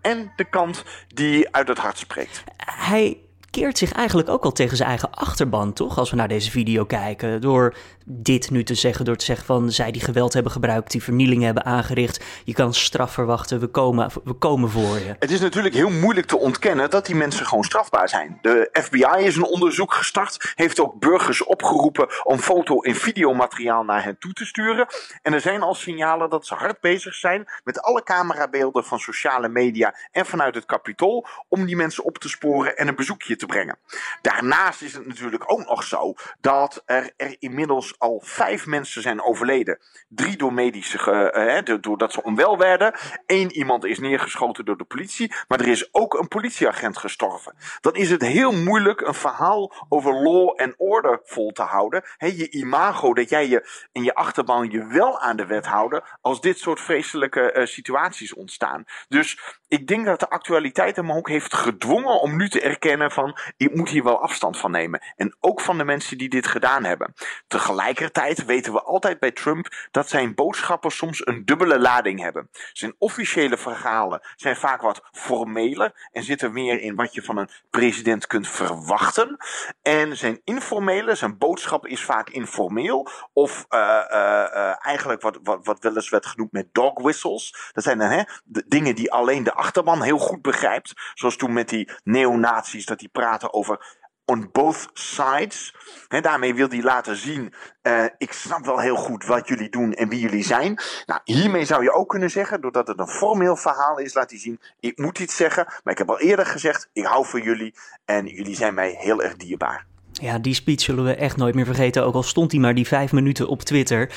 en 0.01 0.31
de 0.35 0.43
kant 0.43 0.83
die 1.07 1.53
uit 1.55 1.67
het 1.67 1.77
hart 1.77 1.97
spreekt. 1.97 2.43
Hij 2.65 3.17
keert 3.51 3.77
zich 3.77 3.91
eigenlijk 3.91 4.29
ook 4.29 4.43
al 4.43 4.51
tegen 4.51 4.77
zijn 4.77 4.89
eigen 4.89 5.11
achterban, 5.11 5.73
toch? 5.73 5.97
Als 5.97 6.09
we 6.09 6.15
naar 6.15 6.27
deze 6.27 6.51
video 6.51 6.85
kijken. 6.85 7.41
Door 7.41 7.75
dit 8.05 8.49
nu 8.49 8.63
te 8.63 8.75
zeggen, 8.75 9.05
door 9.05 9.15
te 9.15 9.25
zeggen 9.25 9.45
van 9.45 9.71
zij 9.71 9.91
die 9.91 10.01
geweld 10.01 10.33
hebben 10.33 10.51
gebruikt, 10.51 10.91
die 10.91 11.03
vernielingen 11.03 11.45
hebben 11.45 11.65
aangericht. 11.65 12.23
Je 12.43 12.53
kan 12.53 12.73
straf 12.73 13.13
verwachten, 13.13 13.59
we 13.59 13.67
komen, 13.67 14.09
we 14.23 14.33
komen 14.33 14.69
voor 14.69 14.99
je. 14.99 15.15
Het 15.19 15.31
is 15.31 15.39
natuurlijk 15.39 15.75
heel 15.75 15.89
moeilijk 15.89 16.27
te 16.27 16.37
ontkennen 16.37 16.89
dat 16.89 17.05
die 17.05 17.15
mensen 17.15 17.45
gewoon 17.45 17.63
strafbaar 17.63 18.09
zijn. 18.09 18.37
De 18.41 18.69
FBI 18.71 19.25
is 19.25 19.35
een 19.35 19.43
onderzoek 19.43 19.93
gestart, 19.93 20.53
heeft 20.55 20.79
ook 20.79 20.99
burgers 20.99 21.43
opgeroepen 21.43 22.07
om 22.23 22.39
foto- 22.39 22.81
en 22.81 22.95
videomateriaal 22.95 23.83
naar 23.83 24.03
hen 24.03 24.17
toe 24.19 24.33
te 24.33 24.45
sturen. 24.45 24.87
En 25.21 25.33
er 25.33 25.41
zijn 25.41 25.61
al 25.61 25.75
signalen 25.75 26.29
dat 26.29 26.45
ze 26.45 26.55
hard 26.55 26.79
bezig 26.79 27.13
zijn 27.13 27.47
met 27.63 27.81
alle 27.81 28.03
camerabeelden 28.03 28.85
van 28.85 28.99
sociale 28.99 29.49
media 29.49 29.95
en 30.11 30.25
vanuit 30.25 30.55
het 30.55 30.65
kapitool 30.65 31.27
om 31.47 31.65
die 31.65 31.75
mensen 31.75 32.03
op 32.03 32.17
te 32.17 32.29
sporen 32.29 32.77
en 32.77 32.87
een 32.87 32.95
bezoekje 32.95 33.35
te 33.41 33.47
brengen. 33.47 33.77
Daarnaast 34.21 34.81
is 34.81 34.93
het 34.93 35.07
natuurlijk 35.07 35.51
ook 35.51 35.65
nog 35.65 35.83
zo 35.83 36.13
dat 36.39 36.81
er, 36.85 37.13
er 37.17 37.35
inmiddels 37.39 37.99
al 37.99 38.21
vijf 38.25 38.65
mensen 38.65 39.01
zijn 39.01 39.23
overleden. 39.23 39.79
Drie 40.07 40.37
door 40.37 40.53
medische, 40.53 41.63
uh, 41.67 41.77
doordat 41.81 42.13
ze 42.13 42.23
onwel 42.23 42.57
werden. 42.57 42.93
Eén 43.25 43.51
iemand 43.51 43.85
is 43.85 43.99
neergeschoten 43.99 44.65
door 44.65 44.77
de 44.77 44.83
politie. 44.83 45.33
Maar 45.47 45.59
er 45.59 45.67
is 45.67 45.93
ook 45.93 46.13
een 46.13 46.27
politieagent 46.27 46.97
gestorven. 46.97 47.55
Dan 47.81 47.95
is 47.95 48.09
het 48.09 48.21
heel 48.21 48.51
moeilijk 48.51 49.01
een 49.01 49.13
verhaal 49.13 49.73
over 49.89 50.13
law 50.13 50.53
en 50.55 50.73
order 50.77 51.19
vol 51.23 51.51
te 51.51 51.61
houden. 51.61 52.03
Je 52.17 52.49
imago 52.49 53.13
dat 53.13 53.29
jij 53.29 53.47
je 53.47 53.87
in 53.91 54.03
je 54.03 54.15
achterban 54.15 54.69
je 54.69 54.85
wel 54.85 55.19
aan 55.19 55.35
de 55.35 55.45
wet 55.45 55.65
houden. 55.65 56.03
Als 56.21 56.41
dit 56.41 56.59
soort 56.59 56.79
vreselijke 56.79 57.53
uh, 57.53 57.65
situaties 57.65 58.33
ontstaan. 58.33 58.83
Dus 59.07 59.59
ik 59.71 59.87
denk 59.87 60.05
dat 60.05 60.19
de 60.19 60.29
actualiteit 60.29 60.95
hem 60.95 61.11
ook 61.11 61.29
heeft 61.29 61.53
gedwongen 61.53 62.21
om 62.21 62.37
nu 62.37 62.49
te 62.49 62.61
erkennen 62.61 63.11
van 63.11 63.37
ik 63.57 63.75
moet 63.75 63.89
hier 63.89 64.03
wel 64.03 64.21
afstand 64.21 64.57
van 64.57 64.71
nemen. 64.71 65.01
En 65.15 65.35
ook 65.39 65.61
van 65.61 65.77
de 65.77 65.83
mensen 65.83 66.17
die 66.17 66.29
dit 66.29 66.47
gedaan 66.47 66.83
hebben. 66.83 67.13
Tegelijkertijd 67.47 68.45
weten 68.45 68.73
we 68.73 68.81
altijd 68.81 69.19
bij 69.19 69.31
Trump 69.31 69.67
dat 69.91 70.09
zijn 70.09 70.35
boodschappen 70.35 70.91
soms 70.91 71.27
een 71.27 71.45
dubbele 71.45 71.79
lading 71.79 72.19
hebben. 72.19 72.49
Zijn 72.73 72.95
officiële 72.97 73.57
verhalen 73.57 74.21
zijn 74.35 74.55
vaak 74.55 74.81
wat 74.81 75.01
formeler 75.11 76.09
en 76.11 76.23
zitten 76.23 76.53
meer 76.53 76.79
in 76.81 76.95
wat 76.95 77.13
je 77.13 77.21
van 77.21 77.37
een 77.37 77.49
president 77.69 78.27
kunt 78.27 78.47
verwachten. 78.47 79.37
En 79.81 80.17
zijn 80.17 80.41
informele, 80.43 81.15
zijn 81.15 81.37
boodschap 81.37 81.87
is 81.87 82.03
vaak 82.03 82.29
informeel 82.29 83.07
of 83.33 83.65
uh, 83.69 83.79
uh, 83.79 84.85
eigenlijk 84.85 85.21
wat, 85.21 85.39
wat, 85.43 85.65
wat 85.65 85.79
wel 85.79 85.95
eens 85.95 86.09
werd 86.09 86.25
genoemd 86.25 86.51
met 86.51 86.73
dog 86.73 87.01
whistles. 87.01 87.69
Dat 87.71 87.83
zijn 87.83 87.97
dan 87.97 88.09
hè, 88.09 88.21
de 88.43 88.63
dingen 88.67 88.95
die 88.95 89.11
alleen 89.11 89.43
de 89.43 89.59
achterban 89.61 90.01
heel 90.01 90.17
goed 90.17 90.41
begrijpt. 90.41 90.93
Zoals 91.13 91.35
toen 91.35 91.53
met 91.53 91.69
die 91.69 91.91
neonazies, 92.03 92.85
dat 92.85 92.99
die 92.99 93.09
praten 93.09 93.53
over 93.53 93.99
on 94.25 94.49
both 94.51 94.89
sides. 94.93 95.75
He, 96.07 96.21
daarmee 96.21 96.55
wil 96.55 96.67
hij 96.67 96.81
laten 96.81 97.15
zien, 97.15 97.53
uh, 97.83 98.05
ik 98.17 98.33
snap 98.33 98.65
wel 98.65 98.79
heel 98.79 98.95
goed 98.95 99.25
wat 99.25 99.47
jullie 99.47 99.69
doen 99.69 99.93
en 99.93 100.09
wie 100.09 100.19
jullie 100.19 100.43
zijn. 100.43 100.79
Nou, 101.05 101.21
hiermee 101.23 101.65
zou 101.65 101.83
je 101.83 101.93
ook 101.93 102.09
kunnen 102.09 102.29
zeggen, 102.29 102.61
doordat 102.61 102.87
het 102.87 102.99
een 102.99 103.07
formeel 103.07 103.55
verhaal 103.55 103.97
is, 103.97 104.13
laat 104.13 104.29
hij 104.29 104.39
zien, 104.39 104.59
ik 104.79 104.97
moet 104.97 105.19
iets 105.19 105.35
zeggen, 105.35 105.65
maar 105.83 105.93
ik 105.93 105.97
heb 105.97 106.09
al 106.09 106.19
eerder 106.19 106.45
gezegd, 106.45 106.89
ik 106.93 107.05
hou 107.05 107.25
van 107.25 107.41
jullie 107.41 107.75
en 108.05 108.25
jullie 108.25 108.55
zijn 108.55 108.73
mij 108.73 108.95
heel 108.99 109.21
erg 109.21 109.35
dierbaar. 109.35 109.90
Ja, 110.21 110.39
die 110.39 110.53
speech 110.53 110.81
zullen 110.81 111.03
we 111.03 111.15
echt 111.15 111.37
nooit 111.37 111.55
meer 111.55 111.65
vergeten, 111.65 112.05
ook 112.05 112.13
al 112.13 112.23
stond 112.23 112.51
hij 112.51 112.59
maar 112.61 112.75
die 112.75 112.87
vijf 112.87 113.11
minuten 113.11 113.47
op 113.47 113.61
Twitter. 113.61 114.09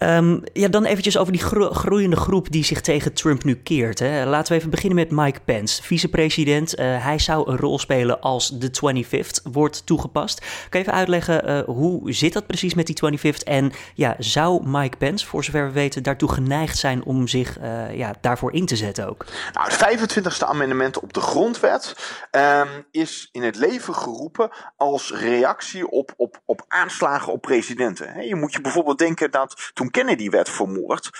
Um, 0.00 0.42
ja, 0.52 0.68
dan 0.68 0.84
eventjes 0.84 1.18
over 1.18 1.32
die 1.32 1.42
gro 1.42 1.70
groeiende 1.70 2.16
groep 2.16 2.52
die 2.52 2.64
zich 2.64 2.80
tegen 2.80 3.12
Trump 3.12 3.44
nu 3.44 3.54
keert. 3.54 3.98
Hè. 3.98 4.24
Laten 4.24 4.52
we 4.52 4.58
even 4.58 4.70
beginnen 4.70 4.98
met 4.98 5.10
Mike 5.10 5.40
Pence, 5.44 5.82
vicepresident. 5.82 6.78
Uh, 6.78 7.04
hij 7.04 7.18
zou 7.18 7.50
een 7.50 7.56
rol 7.56 7.78
spelen 7.78 8.20
als 8.20 8.58
de 8.58 8.70
25th 8.70 9.52
wordt 9.52 9.86
toegepast. 9.86 10.40
Kan 10.40 10.80
je 10.80 10.86
even 10.86 10.98
uitleggen, 10.98 11.50
uh, 11.50 11.62
hoe 11.64 12.12
zit 12.12 12.32
dat 12.32 12.46
precies 12.46 12.74
met 12.74 12.86
die 12.86 13.18
25th? 13.18 13.44
En 13.44 13.72
ja, 13.94 14.14
zou 14.18 14.68
Mike 14.68 14.96
Pence, 14.96 15.26
voor 15.26 15.44
zover 15.44 15.66
we 15.66 15.72
weten, 15.72 16.02
daartoe 16.02 16.32
geneigd 16.32 16.78
zijn 16.78 17.04
om 17.04 17.28
zich 17.28 17.58
uh, 17.60 17.96
ja, 17.96 18.14
daarvoor 18.20 18.52
in 18.52 18.66
te 18.66 18.76
zetten 18.76 19.08
ook? 19.08 19.24
Nou, 19.52 19.70
het 19.70 20.16
25e 20.16 20.46
amendement 20.46 21.00
op 21.00 21.12
de 21.12 21.20
grondwet 21.20 21.96
um, 22.30 22.68
is 22.90 23.28
in 23.32 23.42
het 23.42 23.56
leven 23.56 23.94
geroepen 23.94 24.50
als 24.76 25.10
reactie 25.36 25.88
op, 25.88 26.14
op, 26.16 26.40
op 26.44 26.64
aanslagen 26.68 27.32
op 27.32 27.40
presidenten. 27.40 28.26
Je 28.26 28.34
moet 28.34 28.52
je 28.52 28.60
bijvoorbeeld 28.60 28.98
denken 28.98 29.30
dat 29.30 29.70
toen 29.74 29.90
Kennedy 29.90 30.30
werd 30.30 30.50
vermoord, 30.50 31.10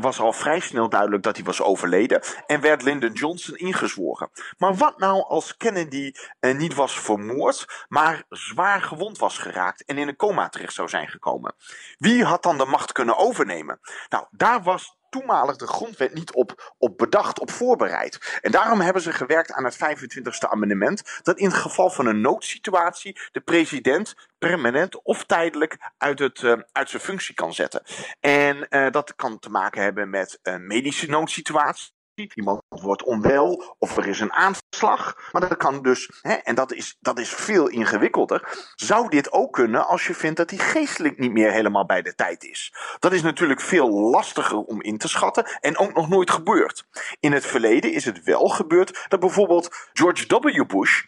was 0.00 0.20
al 0.20 0.32
vrij 0.32 0.60
snel 0.60 0.88
duidelijk 0.88 1.22
dat 1.22 1.36
hij 1.36 1.44
was 1.44 1.62
overleden 1.62 2.22
en 2.46 2.60
werd 2.60 2.82
Lyndon 2.82 3.12
Johnson 3.12 3.56
ingezworen. 3.56 4.30
Maar 4.58 4.74
wat 4.74 4.98
nou 4.98 5.22
als 5.22 5.56
Kennedy 5.56 6.12
uh, 6.40 6.56
niet 6.56 6.74
was 6.74 7.00
vermoord, 7.00 7.84
maar 7.88 8.24
zwaar 8.28 8.82
gewond 8.82 9.18
was 9.18 9.38
geraakt 9.38 9.84
en 9.84 9.98
in 9.98 10.08
een 10.08 10.16
coma 10.16 10.48
terecht 10.48 10.74
zou 10.74 10.88
zijn 10.88 11.08
gekomen? 11.08 11.54
Wie 11.98 12.24
had 12.24 12.42
dan 12.42 12.58
de 12.58 12.66
macht 12.66 12.92
kunnen 12.92 13.16
overnemen? 13.16 13.80
Nou, 14.08 14.26
daar 14.30 14.62
was 14.62 14.95
toenmalig 15.08 15.56
de 15.56 15.66
grondwet 15.66 16.14
niet 16.14 16.32
op, 16.32 16.74
op 16.78 16.98
bedacht, 16.98 17.40
op 17.40 17.50
voorbereid. 17.50 18.38
En 18.42 18.50
daarom 18.50 18.80
hebben 18.80 19.02
ze 19.02 19.12
gewerkt 19.12 19.52
aan 19.52 19.64
het 19.64 19.76
25e 19.76 20.48
amendement, 20.48 21.20
dat 21.22 21.38
in 21.38 21.46
het 21.46 21.56
geval 21.56 21.90
van 21.90 22.06
een 22.06 22.20
noodsituatie 22.20 23.18
de 23.32 23.40
president 23.40 24.14
permanent 24.38 25.02
of 25.02 25.24
tijdelijk 25.24 25.92
uit, 25.98 26.18
het, 26.18 26.42
uh, 26.42 26.52
uit 26.72 26.90
zijn 26.90 27.02
functie 27.02 27.34
kan 27.34 27.54
zetten. 27.54 27.82
En 28.20 28.66
uh, 28.70 28.90
dat 28.90 29.14
kan 29.14 29.38
te 29.38 29.50
maken 29.50 29.82
hebben 29.82 30.10
met 30.10 30.38
een 30.42 30.66
medische 30.66 31.06
noodsituatie 31.10 31.95
iemand 32.16 32.62
wordt 32.68 33.02
onwel 33.02 33.76
of 33.78 33.96
er 33.96 34.06
is 34.06 34.20
een 34.20 34.32
aanslag. 34.32 35.28
Maar 35.32 35.48
dat 35.48 35.56
kan 35.56 35.82
dus, 35.82 36.10
hè, 36.20 36.32
en 36.32 36.54
dat 36.54 36.72
is, 36.72 36.96
dat 37.00 37.18
is 37.18 37.28
veel 37.28 37.68
ingewikkelder. 37.68 38.70
Zou 38.74 39.08
dit 39.08 39.32
ook 39.32 39.52
kunnen 39.52 39.86
als 39.86 40.06
je 40.06 40.14
vindt 40.14 40.36
dat 40.36 40.50
hij 40.50 40.58
geestelijk 40.58 41.18
niet 41.18 41.32
meer 41.32 41.52
helemaal 41.52 41.86
bij 41.86 42.02
de 42.02 42.14
tijd 42.14 42.44
is? 42.44 42.74
Dat 42.98 43.12
is 43.12 43.22
natuurlijk 43.22 43.60
veel 43.60 43.90
lastiger 43.90 44.58
om 44.58 44.82
in 44.82 44.98
te 44.98 45.08
schatten 45.08 45.44
en 45.60 45.78
ook 45.78 45.94
nog 45.94 46.08
nooit 46.08 46.30
gebeurd. 46.30 46.86
In 47.20 47.32
het 47.32 47.46
verleden 47.46 47.92
is 47.92 48.04
het 48.04 48.22
wel 48.22 48.48
gebeurd 48.48 49.04
dat 49.08 49.20
bijvoorbeeld 49.20 49.90
George 49.92 50.26
W. 50.26 50.66
Bush 50.66 51.04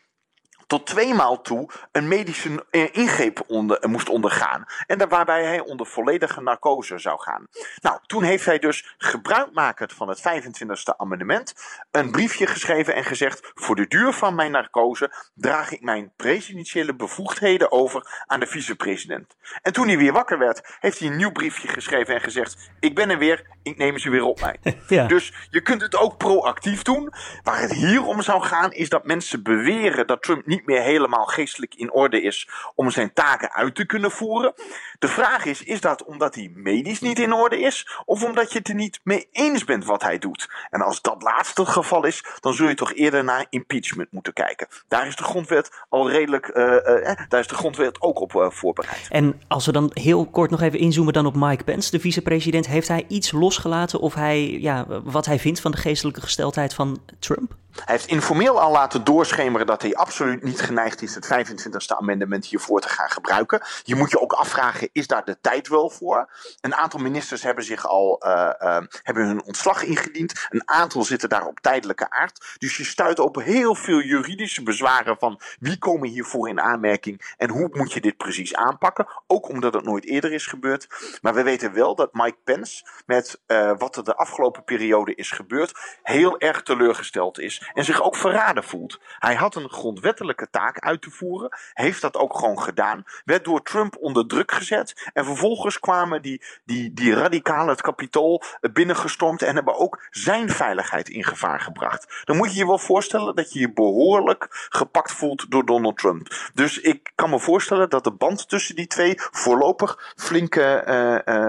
tot 0.68 0.87
tweemaal 0.87 1.40
toe 1.40 1.70
een 1.92 2.08
medische 2.08 2.66
eh, 2.70 2.88
ingreep 2.92 3.42
onder, 3.46 3.78
eh, 3.78 3.90
moest 3.90 4.08
ondergaan. 4.08 4.64
En 4.87 5.08
waarbij 5.08 5.44
hij 5.44 5.60
onder 5.60 5.87
volledige 5.87 6.40
narcose 6.40 6.98
zou 6.98 7.20
gaan. 7.20 7.46
Nou, 7.80 7.98
toen 8.06 8.22
heeft 8.22 8.44
hij 8.44 8.58
dus 8.58 8.94
gebruikmakend 8.98 9.92
van 9.92 10.08
het 10.08 10.20
25e 10.20 10.96
amendement 10.96 11.54
een 11.90 12.10
briefje 12.10 12.46
geschreven 12.46 12.94
en 12.94 13.04
gezegd: 13.04 13.50
Voor 13.54 13.76
de 13.76 13.87
duur 13.87 14.12
van 14.12 14.34
mijn 14.34 14.50
narcose 14.50 15.12
draag 15.34 15.72
ik 15.72 15.80
mijn 15.80 16.12
presidentiële 16.16 16.94
bevoegdheden 16.94 17.72
over 17.72 18.25
aan 18.26 18.40
de 18.40 18.46
vicepresident. 18.46 19.37
En 19.62 19.72
toen 19.72 19.87
hij 19.87 19.98
weer 19.98 20.12
wakker 20.12 20.38
werd, 20.38 20.76
heeft 20.80 20.98
hij 20.98 21.08
een 21.08 21.16
nieuw 21.16 21.32
briefje 21.32 21.68
geschreven 21.68 22.14
en 22.14 22.20
gezegd: 22.20 22.70
Ik 22.80 22.94
ben 22.94 23.10
er 23.10 23.18
weer, 23.18 23.46
ik 23.62 23.76
neem 23.76 23.98
ze 23.98 24.10
weer 24.10 24.25
op 24.25 24.40
mij. 24.40 24.56
Ja. 24.88 25.06
Dus 25.06 25.32
je 25.50 25.60
kunt 25.60 25.82
het 25.82 25.96
ook 25.96 26.16
proactief 26.16 26.82
doen. 26.82 27.12
Waar 27.42 27.60
het 27.60 27.72
hier 27.72 28.04
om 28.04 28.22
zou 28.22 28.42
gaan, 28.42 28.72
is 28.72 28.88
dat 28.88 29.04
mensen 29.04 29.42
beweren 29.42 30.06
dat 30.06 30.22
Trump 30.22 30.46
niet 30.46 30.57
niet 30.58 30.66
meer 30.66 30.82
helemaal 30.82 31.24
geestelijk 31.24 31.74
in 31.74 31.92
orde 31.92 32.22
is 32.22 32.48
om 32.74 32.90
zijn 32.90 33.12
taken 33.12 33.52
uit 33.52 33.74
te 33.74 33.86
kunnen 33.86 34.10
voeren. 34.10 34.52
De 34.98 35.08
vraag 35.08 35.44
is, 35.44 35.62
is 35.62 35.80
dat 35.80 36.04
omdat 36.04 36.34
hij 36.34 36.50
medisch 36.54 37.00
niet 37.00 37.18
in 37.18 37.32
orde 37.32 37.60
is 37.60 37.88
of 38.04 38.24
omdat 38.24 38.52
je 38.52 38.58
het 38.58 38.68
er 38.68 38.74
niet 38.74 39.00
mee 39.02 39.28
eens 39.32 39.64
bent 39.64 39.84
wat 39.84 40.02
hij 40.02 40.18
doet? 40.18 40.50
En 40.70 40.80
als 40.80 41.02
dat 41.02 41.22
laatste 41.22 41.60
het 41.60 41.70
geval 41.70 42.04
is, 42.04 42.24
dan 42.40 42.54
zul 42.54 42.68
je 42.68 42.74
toch 42.74 42.94
eerder 42.94 43.24
naar 43.24 43.46
impeachment 43.50 44.12
moeten 44.12 44.32
kijken. 44.32 44.68
Daar 44.88 45.06
is 45.06 45.16
de 45.16 45.24
grondwet 45.24 45.84
al 45.88 46.10
redelijk, 46.10 46.50
uh, 46.54 46.64
uh, 46.64 47.10
daar 47.28 47.40
is 47.40 47.46
de 47.46 47.54
grondwet 47.54 48.00
ook 48.00 48.20
op 48.20 48.34
uh, 48.34 48.50
voorbereid. 48.50 49.08
En 49.10 49.40
als 49.48 49.66
we 49.66 49.72
dan 49.72 49.90
heel 49.94 50.26
kort 50.26 50.50
nog 50.50 50.60
even 50.60 50.78
inzoomen 50.78 51.12
dan 51.12 51.26
op 51.26 51.36
Mike 51.36 51.64
Pence, 51.64 51.90
de 51.90 52.00
vicepresident, 52.00 52.66
heeft 52.66 52.88
hij 52.88 53.04
iets 53.08 53.32
losgelaten 53.32 54.00
of 54.00 54.14
hij, 54.14 54.60
ja, 54.60 54.86
wat 55.02 55.26
hij 55.26 55.38
vindt 55.38 55.60
van 55.60 55.70
de 55.70 55.76
geestelijke 55.76 56.20
gesteldheid 56.20 56.74
van 56.74 57.00
Trump? 57.18 57.56
Hij 57.85 57.94
heeft 57.94 58.06
informeel 58.06 58.61
al 58.61 58.70
laten 58.70 59.04
doorschemeren 59.04 59.66
dat 59.66 59.82
hij 59.82 59.94
absoluut 59.94 60.42
niet 60.42 60.61
geneigd 60.61 61.02
is 61.02 61.14
het 61.14 61.26
25e 61.26 61.97
amendement 61.97 62.47
hiervoor 62.47 62.80
te 62.80 62.88
gaan 62.88 63.11
gebruiken. 63.11 63.62
Je 63.82 63.94
moet 63.94 64.11
je 64.11 64.20
ook 64.20 64.32
afvragen, 64.32 64.88
is 64.92 65.06
daar 65.06 65.25
de 65.25 65.40
tijd 65.40 65.68
wel 65.68 65.90
voor? 65.90 66.30
Een 66.61 66.75
aantal 66.75 67.00
ministers 67.00 67.42
hebben 67.42 67.64
zich 67.64 67.87
al 67.87 68.23
uh, 68.26 68.50
uh, 68.61 68.78
hebben 69.02 69.26
hun 69.26 69.42
ontslag 69.42 69.82
ingediend. 69.82 70.47
Een 70.49 70.68
aantal 70.68 71.02
zitten 71.02 71.28
daar 71.28 71.47
op 71.47 71.61
tijdelijke 71.61 72.11
aard. 72.11 72.54
Dus 72.58 72.76
je 72.76 72.85
stuit 72.85 73.18
op 73.18 73.37
heel 73.37 73.75
veel 73.75 74.00
juridische 74.00 74.62
bezwaren 74.62 75.16
van 75.18 75.40
wie 75.61 75.78
komen 75.78 76.08
hiervoor 76.08 76.49
in 76.49 76.61
aanmerking 76.61 77.35
en 77.37 77.50
hoe 77.50 77.68
moet 77.73 77.92
je 77.92 78.00
dit 78.00 78.16
precies 78.16 78.54
aanpakken. 78.54 79.08
Ook 79.26 79.49
omdat 79.49 79.75
het 79.75 79.85
nooit 79.85 80.04
eerder 80.04 80.32
is 80.32 80.47
gebeurd. 80.47 80.87
Maar 81.23 81.35
we 81.35 81.42
weten 81.42 81.73
wel 81.73 81.94
dat 81.94 82.12
Mike 82.12 82.38
Pence 82.44 82.85
met 83.06 83.40
uh, 83.47 83.73
wat 83.78 83.97
er 83.97 84.04
de 84.04 84.16
afgelopen 84.16 84.64
periode 84.64 85.14
is 85.14 85.30
gebeurd 85.30 85.99
heel 86.02 86.38
erg 86.38 86.62
teleurgesteld 86.62 87.38
is 87.38 87.67
en 87.75 87.84
zich 87.84 88.02
ook 88.02 88.16
verraden 88.16 88.64
voelt. 88.64 89.00
Hij 89.18 89.34
had 89.34 89.54
een 89.54 89.70
grondwettelijke 89.70 90.50
taak 90.50 90.78
uit 90.78 91.02
te 91.02 91.10
voeren, 91.10 91.48
heeft 91.72 92.02
dat 92.02 92.16
ook 92.16 92.38
gewoon 92.38 92.60
gedaan, 92.60 93.04
werd 93.25 93.44
door 93.44 93.62
Trump 93.62 93.96
onder 94.00 94.26
druk 94.26 94.52
gezet 94.52 95.10
en 95.12 95.25
vervolgens 95.25 95.80
kwamen 95.80 96.22
die, 96.22 96.42
die, 96.64 96.92
die 96.92 97.14
radicalen 97.14 97.68
het 97.68 97.80
kapitool 97.80 98.42
binnengestormd 98.72 99.42
en 99.42 99.54
hebben 99.54 99.78
ook 99.78 100.06
zijn 100.10 100.50
veiligheid 100.50 101.08
in 101.08 101.25
gevaar 101.25 101.60
gebracht. 101.60 102.22
Dan 102.25 102.37
moet 102.37 102.52
je 102.52 102.58
je 102.58 102.66
wel 102.66 102.78
voorstellen 102.78 103.34
dat 103.34 103.52
je 103.52 103.60
je 103.60 103.72
behoorlijk 103.72 104.68
gepakt 104.68 105.12
voelt 105.12 105.50
door 105.50 105.66
Donald 105.66 105.98
Trump. 105.98 106.50
Dus 106.54 106.80
ik 106.80 107.12
kan 107.14 107.30
me 107.30 107.38
voorstellen 107.38 107.90
dat 107.90 108.04
de 108.04 108.12
band 108.12 108.48
tussen 108.48 108.76
die 108.76 108.87
twee 108.87 109.14
voorlopig 109.16 110.12
flink 110.16 110.56
uh, 110.56 110.64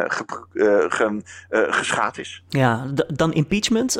ge, 0.07 1.21
geschaad 1.49 2.17
is. 2.17 2.43
Ja, 2.49 2.85
dan 3.13 3.33
impeachment. 3.33 3.97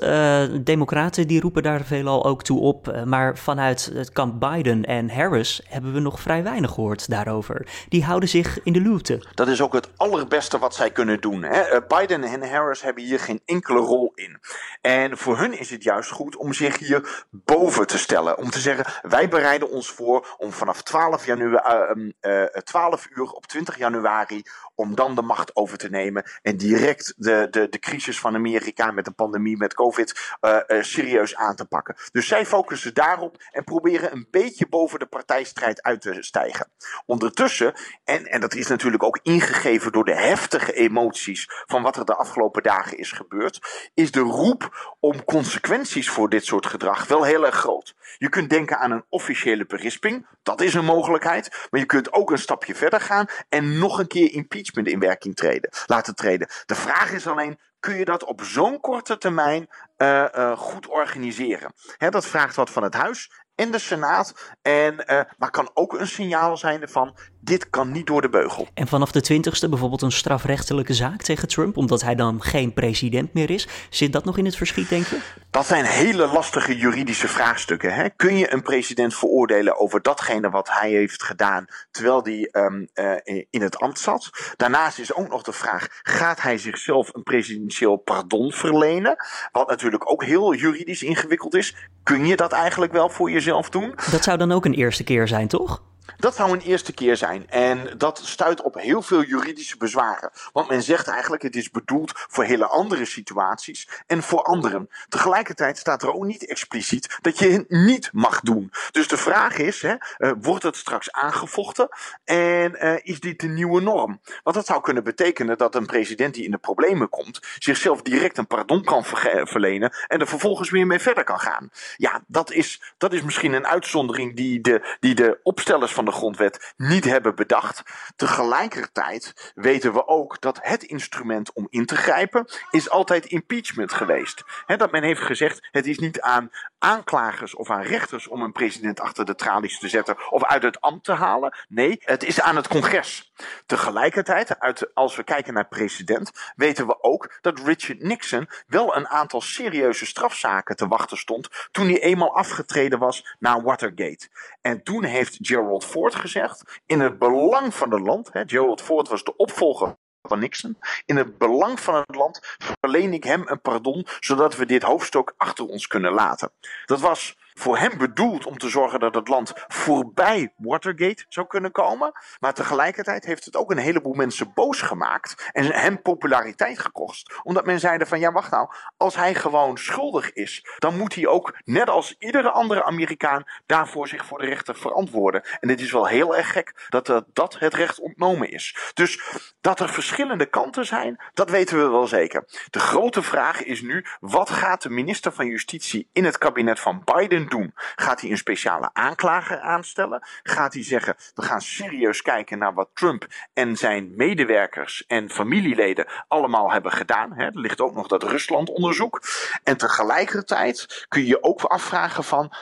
democraten 0.66 1.28
die 1.28 1.42
roepen 1.42 1.64
daar 1.64 1.82
veel 1.82 2.08
al 2.10 2.26
ook 2.26 2.44
toe 2.44 2.60
op. 2.60 2.88
Eh, 2.88 3.04
maar 3.04 3.38
vanuit 3.38 3.92
het 3.94 4.12
kamp 4.12 4.40
Biden 4.40 4.86
en 4.86 5.10
Harris 5.10 5.62
hebben 5.68 5.94
we 5.94 6.00
nog 6.00 6.20
vrij 6.20 6.44
weinig 6.44 6.72
gehoord 6.72 7.10
daarover. 7.10 7.68
Die 7.90 8.04
houden 8.04 8.30
zich 8.30 8.64
in 8.64 8.74
de 8.74 8.82
luwte. 8.82 9.24
Dat 9.34 9.48
is 9.48 9.62
ook 9.62 9.74
het 9.74 9.90
allerbeste 9.96 10.60
wat 10.60 10.76
zij 10.76 10.92
kunnen 10.92 11.22
doen. 11.22 11.44
Hè? 11.44 11.62
Eh, 11.62 11.82
Biden 11.88 12.24
en 12.24 12.50
Harris 12.50 12.82
hebben 12.82 13.04
hier 13.04 13.20
geen 13.20 13.42
enkele 13.46 13.80
rol 13.80 14.12
in. 14.16 14.40
En 14.82 15.18
voor 15.18 15.38
hun 15.38 15.60
is 15.60 15.70
het 15.70 15.84
juist 15.84 16.12
goed 16.12 16.36
om 16.36 16.54
zich 16.54 16.78
hier 16.78 17.26
boven 17.32 17.88
te 17.88 17.98
stellen. 17.98 18.38
Om 18.38 18.50
te 18.50 18.60
zeggen, 18.60 19.10
wij 19.10 19.30
bereiden 19.30 19.72
ons 19.72 19.90
voor 19.90 20.36
om 20.38 20.52
vanaf 20.52 20.82
12, 20.84 21.26
januari, 21.26 22.14
uh, 22.22 22.44
12 22.44 23.08
uur 23.10 23.32
op 23.32 23.46
20 23.46 23.78
januari 23.78 24.42
om 24.80 24.96
dan 24.96 25.16
de 25.16 25.22
macht 25.22 25.56
over 25.56 25.78
te 25.78 25.90
nemen 25.90 26.24
en 26.42 26.58
direct 26.58 27.14
de, 27.18 27.48
de, 27.52 27.70
de 27.70 27.80
crisis 27.80 28.20
van 28.20 28.36
Amerika 28.36 28.92
met 28.92 29.06
de 29.06 29.12
pandemie, 29.12 29.58
met 29.58 29.74
COVID, 29.74 30.38
uh, 30.42 30.58
uh, 30.68 30.84
serieus 30.84 31.36
aan 31.36 31.56
te 31.56 31.66
pakken. 31.66 31.96
Dus 32.12 32.28
zij 32.28 32.46
focussen 32.46 32.94
daarop 32.94 33.44
en 33.52 33.64
proberen 33.64 34.12
een 34.12 34.28
beetje 34.32 34.68
boven 34.68 35.00
de 35.00 35.06
partijstrijd 35.06 35.82
uit 35.82 36.02
te 36.02 36.18
stijgen. 36.20 36.72
Ondertussen, 37.06 37.74
en, 38.04 38.26
en 38.26 38.42
dat 38.42 38.56
is 38.56 38.68
natuurlijk 38.68 39.04
ook 39.04 39.20
ingegeven 39.24 39.92
door 39.92 40.06
de 40.06 40.16
heftige 40.16 40.74
emoties 40.74 41.46
van 41.66 41.82
wat 41.82 41.96
er 41.96 42.06
de 42.06 42.16
afgelopen 42.16 42.64
dagen 42.64 42.98
is 42.98 43.12
gebeurd, 43.12 43.60
is 43.94 44.12
de 44.12 44.20
roep 44.20 44.96
om 45.00 45.24
consequenties 45.24 46.10
voor 46.10 46.30
dit 46.30 46.46
soort 46.46 46.66
gedrag 46.66 47.08
wel 47.08 47.24
heel 47.24 47.46
erg 47.46 47.56
groot. 47.56 47.96
Je 48.18 48.30
kunt 48.30 48.50
denken 48.50 48.80
aan 48.80 48.92
een 48.92 49.06
officiële 49.10 49.66
berisping, 49.66 50.28
dat 50.44 50.62
is 50.62 50.74
een 50.74 50.86
mogelijkheid, 50.86 51.68
maar 51.70 51.80
je 51.80 51.86
kunt 51.86 52.14
ook 52.14 52.32
een 52.32 52.38
stapje 52.38 52.76
verder 52.76 53.02
gaan 53.02 53.26
en 53.50 53.78
nog 53.80 54.00
een 54.00 54.08
keer 54.08 54.32
impeachment 54.32 54.68
in 54.72 55.00
werking 55.00 55.36
treden, 55.36 55.70
laten 55.86 56.16
treden. 56.16 56.48
De 56.66 56.76
vraag 56.76 57.12
is 57.12 57.28
alleen, 57.28 57.60
kun 57.80 57.96
je 57.96 58.06
dat 58.06 58.24
op 58.24 58.42
zo'n 58.44 58.80
korte 58.80 59.18
termijn 59.18 59.70
uh, 60.02 60.26
uh, 60.36 60.58
goed 60.58 60.88
organiseren? 60.88 61.74
He, 61.98 62.10
dat 62.10 62.26
vraagt 62.26 62.56
wat 62.56 62.70
van 62.70 62.84
het 62.84 62.94
huis 62.94 63.30
en 63.60 63.72
de 63.72 63.80
Senaat. 63.80 64.56
En, 64.62 64.94
uh, 64.94 65.22
maar 65.38 65.52
kan 65.52 65.70
ook 65.74 66.00
een 66.00 66.08
signaal 66.08 66.58
zijn 66.58 66.90
van 66.90 67.18
dit 67.42 67.70
kan 67.70 67.92
niet 67.92 68.08
door 68.08 68.22
de 68.22 68.30
beugel. 68.30 68.68
En 68.74 68.88
vanaf 68.88 69.12
de 69.12 69.34
20ste 69.34 69.70
bijvoorbeeld 69.70 70.02
een 70.02 70.12
strafrechtelijke 70.12 70.94
zaak 70.94 71.22
tegen 71.22 71.48
Trump, 71.48 71.78
omdat 71.78 72.02
hij 72.02 72.16
dan 72.16 72.42
geen 72.42 72.74
president 72.74 73.34
meer 73.34 73.50
is. 73.50 73.68
Zit 73.90 74.14
dat 74.14 74.26
nog 74.26 74.38
in 74.38 74.46
het 74.46 74.56
verschiet, 74.56 74.90
denk 74.90 75.06
je? 75.06 75.20
Dat 75.52 75.66
zijn 75.66 75.86
hele 75.86 76.28
lastige 76.28 76.78
juridische 76.78 77.28
vraagstukken. 77.28 77.94
Hè? 77.94 78.10
Kun 78.10 78.38
je 78.38 78.54
een 78.54 78.62
president 78.62 79.16
veroordelen 79.16 79.80
over 79.80 80.02
datgene 80.02 80.50
wat 80.50 80.70
hij 80.72 80.90
heeft 80.90 81.24
gedaan 81.24 81.66
terwijl 81.92 82.24
hij 82.24 82.50
um, 82.52 82.88
uh, 82.94 83.46
in 83.50 83.62
het 83.62 83.78
ambt 83.78 84.00
zat? 84.00 84.30
Daarnaast 84.56 85.00
is 85.00 85.14
ook 85.14 85.30
nog 85.30 85.44
de 85.44 85.54
vraag: 85.54 85.88
gaat 86.02 86.42
hij 86.42 86.58
zichzelf 86.58 87.10
een 87.14 87.24
presidentieel 87.24 87.96
pardon 87.96 88.52
verlenen? 88.52 89.16
Wat 89.52 89.70
natuurlijk 89.70 89.89
ook 89.98 90.24
heel 90.24 90.54
juridisch 90.54 91.04
ingewikkeld 91.04 91.56
is. 91.56 91.76
Kun 92.04 92.26
je 92.26 92.36
dat 92.36 92.52
eigenlijk 92.52 92.92
wel 92.92 93.10
voor 93.10 93.32
jezelf 93.32 93.70
doen? 93.70 93.94
Dat 94.12 94.24
zou 94.24 94.38
dan 94.38 94.52
ook 94.52 94.66
een 94.66 94.74
eerste 94.74 95.04
keer 95.04 95.28
zijn, 95.28 95.48
toch? 95.48 95.82
Dat 96.18 96.36
zou 96.36 96.52
een 96.52 96.62
eerste 96.62 96.94
keer 96.94 97.18
zijn. 97.18 97.50
En 97.50 97.98
dat 97.98 98.22
stuit 98.24 98.62
op 98.62 98.76
heel 98.76 99.02
veel 99.02 99.24
juridische 99.24 99.78
bezwaren. 99.78 100.32
Want 100.52 100.68
men 100.70 100.84
zegt 100.84 101.08
eigenlijk: 101.08 101.42
het 101.42 101.56
is 101.56 101.72
bedoeld 101.72 102.12
voor 102.16 102.44
hele 102.44 102.66
andere 102.66 103.06
situaties 103.06 103.90
en 104.08 104.24
voor 104.24 104.44
anderen. 104.44 104.90
Tegelijkertijd 105.10 105.78
staat 105.78 106.04
er 106.04 106.14
ook 106.14 106.26
niet 106.26 106.46
expliciet 106.46 107.18
dat 107.22 107.40
je 107.40 107.50
het 107.50 107.70
niet 107.70 108.10
mag 108.14 108.40
doen. 108.40 108.72
Dus 108.92 109.08
de 109.08 109.18
vraag 109.18 109.58
is: 109.58 109.82
hè, 109.82 109.96
uh, 110.18 110.32
wordt 110.42 110.64
het 110.64 110.76
straks 110.76 111.12
aangevochten? 111.12 111.90
En 112.24 112.86
uh, 112.86 112.94
is 113.02 113.20
dit 113.20 113.40
de 113.40 113.48
nieuwe 113.48 113.82
norm? 113.82 114.22
Want 114.44 114.56
dat 114.56 114.66
zou 114.66 114.82
kunnen 114.82 115.04
betekenen 115.04 115.58
dat 115.58 115.76
een 115.76 115.86
president 115.86 116.34
die 116.34 116.44
in 116.44 116.52
de 116.52 116.58
problemen 116.58 117.10
komt, 117.10 117.40
zichzelf 117.60 118.02
direct 118.02 118.38
een 118.38 118.48
pardon 118.48 118.84
kan 118.84 119.06
ver 119.06 119.48
verlenen 119.48 119.92
en 120.08 120.20
er 120.20 120.28
vervolgens 120.28 120.70
weer 120.70 120.88
mee 120.88 121.00
verder 121.00 121.24
kan 121.24 121.40
gaan. 121.40 121.70
Ja, 121.98 122.22
dat 122.28 122.52
is, 122.52 122.82
dat 122.98 123.14
is 123.14 123.22
misschien 123.22 123.54
een 123.54 123.68
uitzondering 123.68 124.36
die 124.36 124.62
de, 124.62 124.98
die 125.00 125.16
de 125.16 125.40
opstellers 125.44 125.94
van 126.00 126.08
de 126.08 126.18
grondwet 126.18 126.74
niet 126.78 127.06
hebben 127.06 127.36
bedacht. 127.36 127.84
Tegelijkertijd 128.16 129.52
weten 129.56 129.94
we 129.94 130.08
ook 130.08 130.42
dat 130.42 130.60
het 130.62 130.84
instrument 130.84 131.54
om 131.54 131.68
in 131.70 131.86
te 131.86 131.96
grijpen 131.96 132.46
is 132.72 132.90
altijd 132.90 133.26
impeachment 133.26 133.94
geweest. 133.94 134.44
dat 134.66 134.92
men 134.92 135.04
heeft 135.04 135.22
gezegd: 135.22 135.68
het 135.72 135.88
is 135.88 136.00
niet 136.00 136.22
aan 136.22 136.52
aanklagers 136.78 137.56
of 137.56 137.70
aan 137.70 137.82
rechters 137.82 138.28
om 138.28 138.42
een 138.42 138.52
president 138.52 139.00
achter 139.00 139.26
de 139.26 139.36
tralies 139.36 139.80
te 139.80 139.90
zetten 139.90 140.32
of 140.32 140.44
uit 140.44 140.64
het 140.64 140.82
ambt 140.82 141.04
te 141.04 141.14
halen. 141.14 141.58
Nee, 141.68 141.98
het 142.00 142.24
is 142.24 142.42
aan 142.42 142.56
het 142.56 142.68
congres. 142.68 143.32
Tegelijkertijd, 143.66 144.56
als 144.94 145.16
we 145.16 145.24
kijken 145.24 145.54
naar 145.54 145.68
president, 145.68 146.32
weten 146.56 146.88
we 146.88 147.04
ook 147.04 147.38
dat 147.42 147.60
Richard 147.60 148.04
Nixon 148.04 148.50
wel 148.68 148.96
een 148.96 149.08
aantal 149.08 149.42
serieuze 149.42 150.06
strafzaken 150.06 150.76
te 150.76 150.88
wachten 150.88 151.18
stond 151.18 151.50
toen 151.72 151.88
hij 151.88 152.02
eenmaal 152.02 152.36
afgetreden 152.36 153.00
was 153.00 153.36
na 153.40 153.62
Watergate. 153.62 154.28
En 154.62 154.84
toen 154.84 155.04
heeft 155.04 155.38
Gerald 155.42 155.86
Ford 155.90 156.16
gezegd, 156.16 156.82
in 156.86 157.00
het 157.00 157.20
belang 157.20 157.74
van 157.74 157.92
het 157.92 158.02
land, 158.02 158.30
hè, 158.34 158.44
Ford 158.76 159.08
was 159.08 159.24
de 159.24 159.36
opvolger 159.36 159.96
van 160.22 160.40
Nixon. 160.40 160.78
In 161.06 161.18
het 161.18 161.38
belang 161.38 161.80
van 161.80 161.96
het 161.96 162.16
land 162.16 162.40
verleen 162.80 163.14
ik 163.14 163.24
hem 163.24 163.44
een 163.46 163.62
pardon, 163.62 164.08
zodat 164.20 164.56
we 164.56 164.66
dit 164.66 164.84
hoofdstuk 164.84 165.34
achter 165.38 165.66
ons 165.66 165.88
kunnen 165.88 166.14
laten. 166.14 166.52
Dat 166.86 167.00
was 167.00 167.38
voor 167.60 167.78
hem 167.78 167.98
bedoeld 167.98 168.46
om 168.46 168.58
te 168.58 168.70
zorgen 168.70 169.00
dat 169.00 169.16
het 169.16 169.28
land 169.28 169.54
voorbij 169.68 170.54
Watergate 170.58 171.26
zou 171.30 171.48
kunnen 171.48 171.72
komen. 171.72 172.12
Maar 172.40 172.54
tegelijkertijd 172.54 173.26
heeft 173.26 173.46
het 173.46 173.56
ook 173.56 173.72
een 173.72 173.78
heleboel 173.78 174.14
mensen 174.14 174.52
boos 174.54 174.82
gemaakt 174.82 175.50
en 175.52 175.66
hem 175.66 176.02
populariteit 176.02 176.80
gekost. 176.80 177.40
Omdat 177.44 177.66
men 177.66 177.80
zeiden 177.80 178.08
van 178.08 178.20
ja 178.20 178.32
wacht 178.32 178.52
nou, 178.52 178.70
als 178.98 179.16
hij 179.16 179.36
gewoon 179.36 179.78
schuldig 179.78 180.34
is, 180.34 180.66
dan 180.78 180.98
moet 180.98 181.16
hij 181.16 181.28
ook 181.28 181.58
net 181.64 181.90
als 181.90 182.16
iedere 182.20 182.52
andere 182.52 182.84
Amerikaan 182.84 183.44
daarvoor 183.66 184.08
zich 184.08 184.26
voor 184.26 184.40
de 184.40 184.46
rechter 184.46 184.76
verantwoorden. 184.76 185.44
En 185.60 185.70
het 185.70 185.82
is 185.82 185.92
wel 185.92 186.08
heel 186.08 186.36
erg 186.36 186.52
gek 186.52 186.86
dat 186.90 187.24
dat 187.34 187.60
het 187.60 187.74
recht 187.74 188.00
ontnomen 188.00 188.52
is. 188.52 188.92
Dus 188.94 189.22
dat 189.62 189.80
er 189.80 189.90
verschillende 189.90 190.46
kanten 190.46 190.86
zijn, 190.86 191.20
dat 191.34 191.50
weten 191.50 191.78
we 191.78 191.90
wel 191.90 192.08
zeker. 192.08 192.44
De 192.70 192.80
grote 192.80 193.22
vraag 193.22 193.64
is 193.64 193.82
nu, 193.82 194.06
wat 194.20 194.50
gaat 194.50 194.82
de 194.82 194.90
minister 194.90 195.32
van 195.32 195.48
Justitie 195.48 196.10
in 196.14 196.26
het 196.26 196.38
kabinet 196.38 196.80
van 196.80 197.02
Biden 197.04 197.48
doen? 197.50 197.72
Gaat 197.96 198.22
hij 198.22 198.32
een 198.32 198.38
speciale 198.38 198.90
aanklager 198.94 199.60
aanstellen? 199.60 200.28
Gaat 200.44 200.74
hij 200.74 200.84
zeggen: 200.84 201.16
we 201.34 201.42
gaan 201.42 201.62
serieus 201.62 202.22
kijken 202.22 202.58
naar 202.58 202.74
wat 202.74 202.90
Trump 202.94 203.28
en 203.54 203.78
zijn 203.78 204.14
medewerkers 204.16 205.06
en 205.08 205.30
familieleden 205.30 206.08
allemaal 206.28 206.72
hebben 206.72 206.92
gedaan? 206.92 207.34
Hè? 207.34 207.46
Er 207.46 207.60
ligt 207.60 207.82
ook 207.82 207.96
nog 207.96 208.08
dat 208.08 208.24
Rusland-onderzoek. 208.24 209.22
En 209.64 209.78
tegelijkertijd 209.78 211.06
kun 211.08 211.22
je 211.22 211.28
je 211.28 211.44
ook 211.44 211.64
afvragen 211.64 212.24
van. 212.24 212.54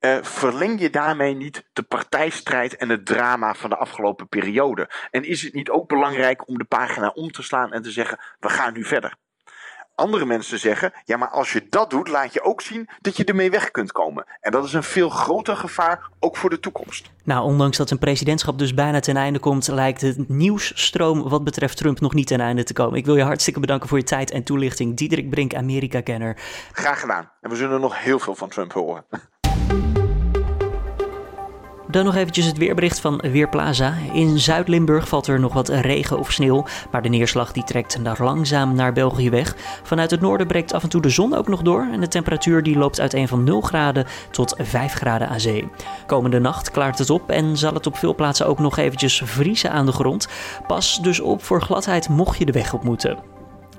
Uh, 0.00 0.18
verleng 0.22 0.80
je 0.80 0.90
daarmee 0.90 1.34
niet 1.34 1.64
de 1.72 1.82
partijstrijd 1.82 2.76
en 2.76 2.88
het 2.88 3.06
drama 3.06 3.54
van 3.54 3.70
de 3.70 3.76
afgelopen 3.76 4.28
periode? 4.28 4.90
En 5.10 5.24
is 5.24 5.42
het 5.42 5.54
niet 5.54 5.70
ook 5.70 5.88
belangrijk 5.88 6.48
om 6.48 6.58
de 6.58 6.64
pagina 6.64 7.08
om 7.08 7.30
te 7.30 7.42
slaan 7.42 7.72
en 7.72 7.82
te 7.82 7.90
zeggen: 7.90 8.18
we 8.38 8.48
gaan 8.48 8.72
nu 8.72 8.84
verder? 8.84 9.16
Andere 9.94 10.24
mensen 10.24 10.58
zeggen: 10.58 10.92
ja, 11.04 11.16
maar 11.16 11.28
als 11.28 11.52
je 11.52 11.66
dat 11.70 11.90
doet, 11.90 12.08
laat 12.08 12.32
je 12.32 12.42
ook 12.42 12.60
zien 12.60 12.88
dat 13.00 13.16
je 13.16 13.24
ermee 13.24 13.50
weg 13.50 13.70
kunt 13.70 13.92
komen. 13.92 14.24
En 14.40 14.52
dat 14.52 14.64
is 14.64 14.72
een 14.72 14.82
veel 14.82 15.08
groter 15.08 15.56
gevaar, 15.56 16.08
ook 16.20 16.36
voor 16.36 16.50
de 16.50 16.60
toekomst. 16.60 17.10
Nou, 17.24 17.44
ondanks 17.44 17.76
dat 17.76 17.88
zijn 17.88 18.00
presidentschap 18.00 18.58
dus 18.58 18.74
bijna 18.74 19.00
ten 19.00 19.16
einde 19.16 19.38
komt, 19.38 19.68
lijkt 19.68 20.00
het 20.00 20.28
nieuwsstroom 20.28 21.28
wat 21.28 21.44
betreft 21.44 21.76
Trump 21.76 22.00
nog 22.00 22.14
niet 22.14 22.26
ten 22.26 22.40
einde 22.40 22.64
te 22.64 22.72
komen. 22.72 22.98
Ik 22.98 23.06
wil 23.06 23.16
je 23.16 23.22
hartstikke 23.22 23.60
bedanken 23.60 23.88
voor 23.88 23.98
je 23.98 24.04
tijd 24.04 24.30
en 24.30 24.44
toelichting. 24.44 24.96
Diederik 24.96 25.30
Brink, 25.30 25.54
Amerika-kenner. 25.54 26.36
Graag 26.72 27.00
gedaan. 27.00 27.30
En 27.40 27.50
we 27.50 27.56
zullen 27.56 27.80
nog 27.80 28.02
heel 28.02 28.18
veel 28.18 28.34
van 28.34 28.48
Trump 28.48 28.72
horen. 28.72 29.04
Dan 31.94 32.04
nog 32.04 32.14
eventjes 32.14 32.46
het 32.46 32.58
weerbericht 32.58 33.00
van 33.00 33.20
Weerplaza. 33.32 33.94
In 34.12 34.38
Zuid-Limburg 34.38 35.08
valt 35.08 35.26
er 35.26 35.40
nog 35.40 35.52
wat 35.52 35.68
regen 35.68 36.18
of 36.18 36.32
sneeuw, 36.32 36.64
maar 36.90 37.02
de 37.02 37.08
neerslag 37.08 37.52
die 37.52 37.64
trekt 37.64 37.98
naar 37.98 38.22
langzaam 38.22 38.74
naar 38.74 38.92
België 38.92 39.30
weg. 39.30 39.56
Vanuit 39.82 40.10
het 40.10 40.20
noorden 40.20 40.46
breekt 40.46 40.72
af 40.72 40.82
en 40.82 40.88
toe 40.88 41.00
de 41.00 41.08
zon 41.08 41.34
ook 41.34 41.48
nog 41.48 41.62
door 41.62 41.86
en 41.92 42.00
de 42.00 42.08
temperatuur 42.08 42.62
die 42.62 42.78
loopt 42.78 43.00
uiteen 43.00 43.28
van 43.28 43.44
0 43.44 43.60
graden 43.60 44.06
tot 44.30 44.54
5 44.58 44.92
graden 44.92 45.28
aan 45.28 45.40
zee. 45.40 45.68
Komende 46.06 46.38
nacht 46.38 46.70
klaart 46.70 46.98
het 46.98 47.10
op 47.10 47.30
en 47.30 47.56
zal 47.56 47.74
het 47.74 47.86
op 47.86 47.96
veel 47.96 48.14
plaatsen 48.14 48.46
ook 48.46 48.58
nog 48.58 48.76
eventjes 48.76 49.22
vriezen 49.24 49.70
aan 49.70 49.86
de 49.86 49.92
grond. 49.92 50.28
Pas 50.66 50.98
dus 51.02 51.20
op 51.20 51.42
voor 51.42 51.62
gladheid 51.62 52.08
mocht 52.08 52.38
je 52.38 52.44
de 52.44 52.52
weg 52.52 52.72
op 52.72 52.84
moeten. 52.84 53.33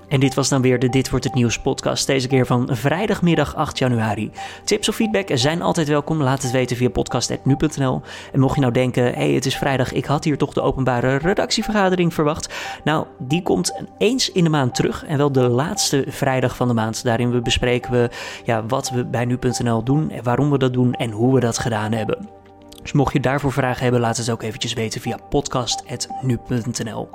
En 0.08 0.20
dit 0.20 0.34
was 0.34 0.50
dan 0.50 0.62
weer 0.62 0.80
de 0.80 0.90
Dit 0.90 1.10
Wordt 1.10 1.26
Het 1.26 1.34
Nieuws 1.34 1.60
podcast, 1.60 2.08
deze 2.08 2.28
keer 2.28 2.46
van 2.46 2.70
vrijdagmiddag 2.72 3.56
8 3.56 3.78
januari. 3.78 4.32
Tips 4.64 4.90
of 4.90 4.96
feedback 4.96 5.30
zijn 5.34 5.62
altijd 5.62 5.88
welkom, 5.88 6.22
laat 6.22 6.42
het 6.42 6.52
weten 6.52 6.78
via 6.78 6.90
podcast.nu.nl. 6.90 8.02
En 8.34 8.40
mocht 8.40 8.56
je 8.56 8.62
nou 8.62 8.74
denken, 8.74 9.04
hé 9.04 9.12
hey, 9.12 9.32
het 9.32 9.46
is 9.46 9.58
vrijdag, 9.58 9.92
ik 9.92 10.06
had 10.06 10.24
hier 10.24 10.38
toch 10.38 10.54
de 10.54 10.62
openbare 10.62 11.16
redactievergadering 11.16 12.14
verwacht. 12.14 12.54
Nou, 12.84 13.06
die 13.20 13.44
komt 13.44 13.84
eens 13.98 14.32
in 14.32 14.44
de 14.44 14.50
maand 14.50 14.76
terug 14.76 15.06
en 15.06 15.18
wel 15.18 15.32
de 15.32 15.48
laatste 15.48 16.06
vrijdag 16.08 16.56
van 16.56 16.68
de 16.68 16.74
maand. 16.74 17.04
Daarin 17.04 17.44
bespreken 17.44 17.92
we 17.92 18.10
ja, 18.44 18.66
wat 18.66 18.90
we 18.90 19.06
bij 19.06 19.26
nu.nl 19.26 19.84
doen, 19.84 20.12
waarom 20.24 20.52
we 20.52 20.58
dat 20.58 20.74
doen 20.74 20.94
en 20.94 21.12
hoe 21.12 21.34
we 21.34 21.40
dat 21.40 21.58
gedaan 21.58 21.92
hebben. 21.92 22.45
Dus 22.86 22.94
mocht 22.94 23.14
je 23.14 23.20
daarvoor 23.20 23.52
vragen 23.52 23.84
hebben, 23.84 24.02
laat 24.02 24.18
het 24.18 24.30
ook 24.30 24.44
eventjes 24.44 24.74
weten 24.74 25.02
via 25.02 25.18
podcast.nu.nl. 25.30 27.10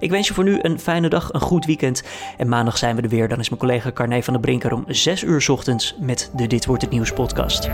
Ik 0.00 0.10
wens 0.10 0.28
je 0.28 0.34
voor 0.34 0.44
nu 0.44 0.58
een 0.62 0.78
fijne 0.78 1.08
dag, 1.08 1.32
een 1.32 1.40
goed 1.40 1.64
weekend. 1.64 2.02
En 2.36 2.48
maandag 2.48 2.78
zijn 2.78 2.96
we 2.96 3.02
er 3.02 3.08
weer. 3.08 3.28
Dan 3.28 3.40
is 3.40 3.48
mijn 3.48 3.60
collega 3.60 3.92
Carne 3.92 4.22
van 4.22 4.32
der 4.32 4.42
Brinker 4.42 4.72
om 4.72 4.84
6 4.86 5.22
uur 5.22 5.46
ochtends 5.50 5.96
met 6.00 6.30
de 6.34 6.46
Dit 6.46 6.66
Wordt 6.66 6.82
Het 6.82 6.90
Nieuws 6.90 7.12
podcast. 7.12 7.68